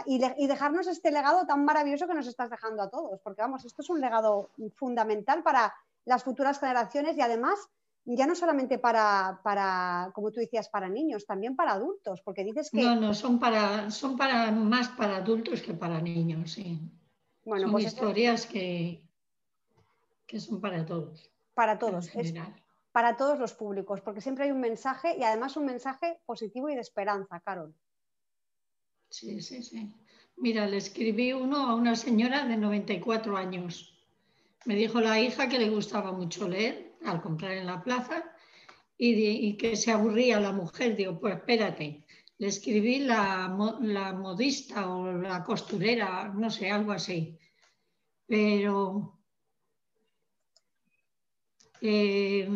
y, 0.08 0.48
dejarnos 0.48 0.88
este 0.88 1.12
legado 1.12 1.46
tan 1.46 1.66
maravilloso 1.66 2.08
que 2.08 2.16
nos 2.16 2.26
estás 2.26 2.50
dejando 2.50 2.82
a 2.82 2.90
todos, 2.90 3.20
porque 3.22 3.44
vamos, 3.44 3.64
esto 3.64 3.84
es 3.84 3.90
un 3.92 4.02
legado 4.02 4.50
fundamental 4.76 5.44
para 5.44 5.72
las 6.06 6.24
futuras 6.24 6.60
generaciones 6.60 7.16
y 7.16 7.22
además 7.22 7.60
ya 8.04 8.26
no 8.26 8.34
solamente 8.34 8.80
para, 8.80 9.40
para, 9.44 10.10
como 10.16 10.32
tú 10.32 10.40
decías, 10.40 10.68
para 10.68 10.90
niños, 10.90 11.28
también 11.28 11.56
para 11.56 11.74
adultos, 11.74 12.22
porque 12.24 12.44
dices 12.44 12.72
que... 12.72 12.82
No, 12.82 12.96
no, 12.96 13.14
son, 13.14 13.40
para, 13.40 13.92
son 13.92 14.18
para, 14.18 14.52
más 14.52 14.90
para 14.90 15.18
adultos 15.18 15.62
que 15.62 15.76
para 15.76 16.02
niños, 16.02 16.54
sí. 16.54 16.80
Bueno, 17.46 17.66
son 17.66 17.72
pues 17.74 17.86
historias 17.86 18.48
que, 18.48 19.04
que 20.32 20.40
son 20.40 20.62
para 20.62 20.86
todos. 20.86 21.30
Para 21.54 21.78
todos, 21.78 22.10
para 22.94 23.18
todos 23.18 23.38
los 23.38 23.54
públicos, 23.54 24.00
porque 24.00 24.22
siempre 24.22 24.46
hay 24.46 24.52
un 24.52 24.62
mensaje 24.62 25.18
y 25.18 25.24
además 25.24 25.58
un 25.58 25.66
mensaje 25.66 26.22
positivo 26.26 26.70
y 26.70 26.76
de 26.76 26.82
esperanza, 26.82 27.42
Carol. 27.42 27.76
Sí, 29.10 29.42
sí, 29.42 29.62
sí. 29.62 29.94
Mira, 30.38 30.66
le 30.68 30.78
escribí 30.78 31.34
uno 31.34 31.58
a 31.68 31.76
una 31.76 31.98
señora 31.98 32.46
de 32.46 32.56
94 32.56 33.36
años. 33.36 33.94
Me 34.64 34.76
dijo 34.76 35.02
la 35.02 35.20
hija 35.20 35.50
que 35.50 35.60
le 35.60 35.70
gustaba 35.70 36.14
mucho 36.14 36.48
leer 36.48 36.94
al 37.06 37.22
comprar 37.22 37.52
en 37.52 37.66
la 37.66 37.84
plaza 37.84 38.24
y, 38.98 39.58
que 39.58 39.76
se 39.76 39.92
aburría 39.92 40.40
la 40.40 40.54
mujer. 40.54 40.96
Digo, 40.96 41.20
pues 41.20 41.36
espérate. 41.36 42.06
Le 42.38 42.48
escribí 42.48 43.00
la, 43.00 43.50
modista 43.50 44.90
o 44.90 45.12
la 45.12 45.44
costurera, 45.44 46.32
no 46.34 46.50
sé, 46.50 46.72
algo 46.72 46.94
así. 46.94 47.38
Pero 48.26 49.21
eh, 51.82 52.50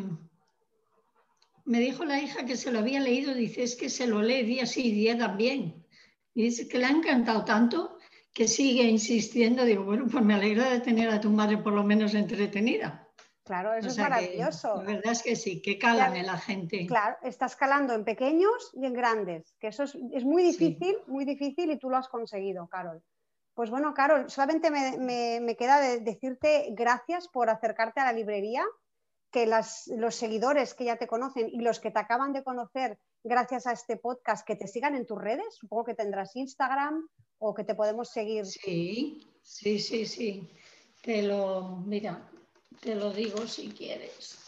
me 1.65 1.79
dijo 1.79 2.05
la 2.05 2.19
hija 2.19 2.45
que 2.45 2.57
se 2.57 2.71
lo 2.71 2.79
había 2.79 2.99
leído, 2.99 3.33
dice, 3.33 3.63
es 3.63 3.75
que 3.75 3.89
se 3.89 4.07
lo 4.07 4.21
lee 4.21 4.43
día 4.43 4.65
sí, 4.65 4.91
día 4.91 5.17
también. 5.17 5.85
Y 6.33 6.43
dice 6.43 6.67
que 6.67 6.77
le 6.77 6.85
ha 6.85 6.91
encantado 6.91 7.43
tanto 7.43 7.97
que 8.33 8.47
sigue 8.47 8.83
insistiendo. 8.83 9.63
Digo, 9.63 9.83
bueno, 9.83 10.05
pues 10.11 10.23
me 10.23 10.35
alegra 10.35 10.69
de 10.69 10.81
tener 10.81 11.09
a 11.09 11.21
tu 11.21 11.31
madre 11.31 11.57
por 11.57 11.73
lo 11.73 11.83
menos 11.83 12.13
entretenida. 12.13 13.05
Claro, 13.45 13.75
eso 13.75 13.89
es 13.89 13.97
maravilloso. 13.99 14.77
la 14.77 14.93
verdad 14.93 15.11
es 15.11 15.21
que 15.21 15.35
sí, 15.35 15.61
que 15.61 15.77
calan 15.77 16.15
en 16.15 16.25
la 16.25 16.37
gente. 16.37 16.87
Claro, 16.87 17.15
estás 17.21 17.55
calando 17.55 17.93
en 17.93 18.03
pequeños 18.03 18.71
y 18.73 18.87
en 18.87 18.93
grandes, 18.93 19.55
que 19.59 19.67
eso 19.67 19.83
es, 19.83 20.25
muy 20.25 20.41
difícil, 20.41 20.97
muy 21.05 21.25
difícil 21.25 21.69
y 21.69 21.77
tú 21.77 21.91
lo 21.91 21.97
has 21.97 22.09
conseguido, 22.09 22.67
Carol. 22.67 23.03
Pues 23.53 23.69
bueno, 23.69 23.93
Carol, 23.93 24.31
solamente 24.31 24.71
me, 24.71 25.55
queda 25.57 25.79
decirte 25.99 26.69
gracias 26.71 27.27
por 27.27 27.51
acercarte 27.51 27.99
a 27.99 28.05
la 28.05 28.13
librería, 28.13 28.65
que 29.35 29.45
los 29.45 30.15
seguidores 30.15 30.73
que 30.75 30.85
ya 30.85 30.95
te 30.95 31.07
conocen 31.07 31.49
y 31.51 31.59
los 31.59 31.81
que 31.81 31.91
te 31.91 31.99
acaban 31.99 32.31
de 32.31 32.41
conocer 32.41 32.97
gracias 33.21 33.67
a 33.67 33.73
este 33.73 33.97
podcast 33.97 34.47
que 34.47 34.55
te 34.55 34.65
sigan 34.65 34.95
en 34.95 35.05
tus 35.05 35.21
redes. 35.21 35.57
Supongo 35.59 35.83
que 35.83 35.93
tendrás 35.93 36.37
Instagram 36.37 37.05
o 37.39 37.53
que 37.53 37.65
te 37.65 37.75
podemos 37.75 38.09
seguir. 38.09 38.45
Sí, 38.45 39.27
sí, 39.41 39.77
sí, 39.79 40.05
sí. 40.05 40.49
Te 41.01 41.21
lo, 41.21 41.83
mira, 41.85 42.29
te 42.79 42.95
lo 42.95 43.11
digo 43.11 43.45
si 43.45 43.67
quieres. 43.67 44.39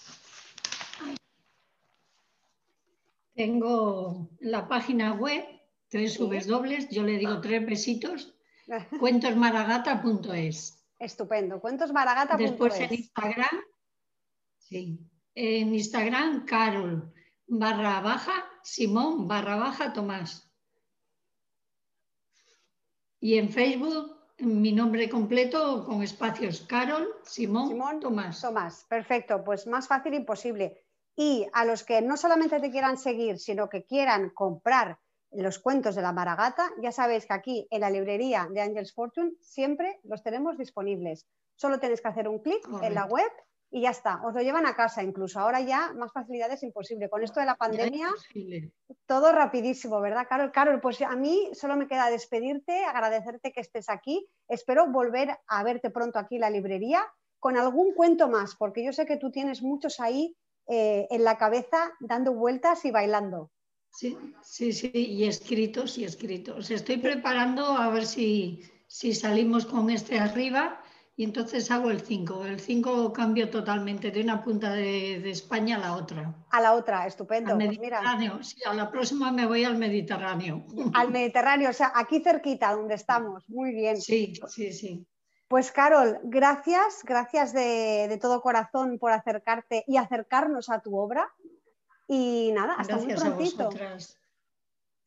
Tengo 3.36 4.30
la 4.40 4.70
página 4.70 5.16
web, 5.16 5.44
tres 5.90 6.18
dobles, 6.18 6.88
yo 6.88 7.04
le 7.04 7.18
digo 7.18 7.42
tres 7.42 7.66
besitos, 7.66 8.34
cuentosmaragata.es. 9.02 10.82
Estupendo, 10.98 11.60
cuentosmaragata.es. 11.60 12.40
Después 12.40 12.80
en 12.80 12.94
Instagram, 12.94 13.66
sí, 14.68 15.00
en 15.36 15.74
Instagram, 15.74 16.46
Carol 16.46 17.14
barra 17.48 18.02
baja 18.02 18.46
Simón 18.64 19.28
barra 19.28 19.56
baja 19.56 19.94
Tomás. 19.94 20.52
Y 23.20 23.38
en 23.38 23.50
Facebook 23.50 24.18
mi 24.40 24.72
nombre 24.72 25.10
completo 25.10 25.84
con 25.84 26.04
espacios, 26.04 26.62
Carol, 26.62 27.08
Simón, 27.24 28.00
Tomás. 28.00 28.42
Tomás, 28.42 28.86
perfecto, 28.88 29.44
pues 29.44 29.66
más 29.66 29.88
fácil 29.88 30.14
imposible. 30.14 30.84
Y 31.16 31.48
a 31.54 31.66
los 31.66 31.84
que 31.84 32.02
no 32.04 32.18
solamente 32.18 32.60
te 32.60 32.70
quieran 32.70 32.98
seguir, 32.98 33.40
sino 33.40 33.68
que 33.68 33.84
quieran 33.84 34.30
comprar 34.30 35.00
los 35.32 35.58
cuentos 35.58 35.96
de 35.96 36.04
la 36.04 36.14
Maragata, 36.14 36.70
ya 36.82 36.92
sabéis 36.92 37.26
que 37.26 37.34
aquí 37.34 37.68
en 37.72 37.82
la 37.82 37.90
librería 37.90 38.48
de 38.52 38.62
Angels 38.62 38.94
Fortune 38.94 39.34
siempre 39.42 40.00
los 40.04 40.22
tenemos 40.22 40.58
disponibles. 40.58 41.26
Solo 41.56 41.80
tenéis 41.80 42.02
que 42.02 42.08
hacer 42.08 42.28
un 42.28 42.40
clic 42.40 42.62
en 42.84 42.94
la 42.94 43.06
web 43.06 43.32
y 43.70 43.82
ya 43.82 43.90
está, 43.90 44.22
os 44.26 44.34
lo 44.34 44.42
llevan 44.42 44.66
a 44.66 44.76
casa 44.76 45.04
incluso. 45.04 45.40
Ahora 45.40 45.60
ya 45.62 45.94
más 45.94 46.12
facilidades 46.14 46.64
imposible. 46.64 47.10
Con 47.10 47.24
esto 47.24 47.40
de 47.40 47.46
la 47.46 47.56
pandemia, 47.56 48.10
todo 49.06 49.32
rapidísimo, 49.32 50.00
¿verdad, 50.00 50.28
Carol? 50.30 50.52
Carol, 50.52 50.80
pues 50.80 51.02
a 51.02 51.16
mí 51.16 51.50
solo 51.54 51.76
me 51.76 51.88
queda 51.88 52.10
despedirte, 52.10 52.86
agradecerte 52.86 53.52
que 53.52 53.62
estés 53.62 53.90
aquí. 53.90 54.28
Espero 54.48 54.88
volver 54.88 55.38
a 55.48 55.64
verte 55.64 55.90
pronto 55.90 56.18
aquí 56.18 56.36
en 56.36 56.42
la 56.42 56.50
librería 56.50 57.06
con 57.40 57.58
algún 57.58 57.94
cuento 57.94 58.30
más, 58.30 58.56
porque 58.56 58.84
yo 58.84 58.94
sé 58.94 59.06
que 59.06 59.18
tú 59.18 59.32
tienes 59.32 59.62
muchos 59.62 60.00
ahí 60.00 60.36
eh, 60.68 61.08
en 61.10 61.24
la 61.24 61.38
cabeza 61.38 61.94
dando 62.00 62.34
vueltas 62.34 62.84
y 62.86 62.92
bailando. 62.92 63.52
Sí, 63.90 64.18
sí, 64.42 64.74
sí, 64.74 64.92
y 64.94 65.26
escritos 65.26 65.98
y 65.98 66.06
escritos. 66.06 66.72
Estoy 66.72 66.98
preparando 66.98 67.66
a 67.66 67.90
ver 67.90 68.06
si, 68.06 68.64
si 68.88 69.14
salimos 69.14 69.66
con 69.66 69.90
este 69.90 70.20
arriba 70.20 70.82
y 71.20 71.24
entonces 71.24 71.72
hago 71.72 71.90
el 71.90 72.00
5. 72.00 72.46
El 72.46 72.60
5 72.60 73.12
cambio 73.12 73.50
totalmente 73.50 74.12
de 74.12 74.22
una 74.22 74.44
punta 74.44 74.72
de, 74.72 75.28
España 75.32 75.78
a 75.78 75.80
la 75.80 75.96
otra. 75.96 76.36
A 76.52 76.62
la 76.62 76.74
otra, 76.74 77.08
estupendo. 77.08 77.54
Al 77.54 77.58
pues 77.58 77.70
Mediterráneo, 77.70 78.44
sí, 78.44 78.62
a 78.64 78.74
la 78.76 78.92
próxima 78.92 79.32
me 79.32 79.48
voy 79.48 79.64
al 79.64 79.80
Mediterráneo. 79.80 80.64
Al 80.94 81.10
Mediterráneo, 81.10 81.72
o 81.72 81.74
sea, 81.74 81.92
aquí 81.96 82.22
cerquita 82.22 82.72
donde 82.76 82.94
estamos. 82.94 83.50
Muy 83.50 83.74
bien. 83.74 84.00
Sí, 84.00 84.34
sí, 84.48 84.72
sí. 84.72 85.08
Pues 85.48 85.72
Carol, 85.72 86.20
gracias, 86.24 87.02
gracias 87.04 87.52
de, 87.52 88.16
todo 88.22 88.42
corazón 88.42 89.00
por 89.00 89.12
acercarte 89.12 89.84
y 89.88 89.98
acercarnos 89.98 90.70
a 90.70 90.82
tu 90.82 90.96
obra. 90.96 91.34
Y 92.08 92.52
nada, 92.54 92.76
hasta 92.76 92.96
muy 92.96 93.16
prontito. 93.16 93.70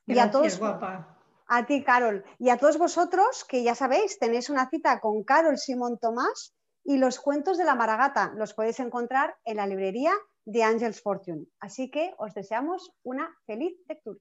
y 0.07 0.19
a 0.19 0.29
todos, 0.29 0.59
guapa. 0.59 1.20
A 1.53 1.67
ti, 1.67 1.83
Carol. 1.83 2.25
Y 2.39 2.51
a 2.51 2.59
todos 2.59 2.79
vosotros, 2.79 3.45
que 3.45 3.65
ya 3.65 3.75
sabéis, 3.75 4.21
tenéis 4.21 4.51
una 4.51 4.69
cita 4.71 5.01
con 5.01 5.25
Carol 5.25 5.59
Simón 5.59 5.99
Tomás 5.99 6.55
y 6.85 6.97
los 6.97 7.19
cuentos 7.19 7.59
de 7.59 7.65
la 7.65 7.75
Maragata. 7.75 8.33
Los 8.37 8.55
podéis 8.55 8.79
encontrar 8.79 9.35
en 9.45 9.57
la 9.57 9.67
librería 9.67 10.13
de 10.45 10.63
Angels 10.63 11.03
Fortune. 11.03 11.47
Así 11.59 11.91
que 11.91 12.15
os 12.19 12.35
deseamos 12.35 12.93
una 13.03 13.37
feliz 13.47 13.77
lectura. 13.89 14.21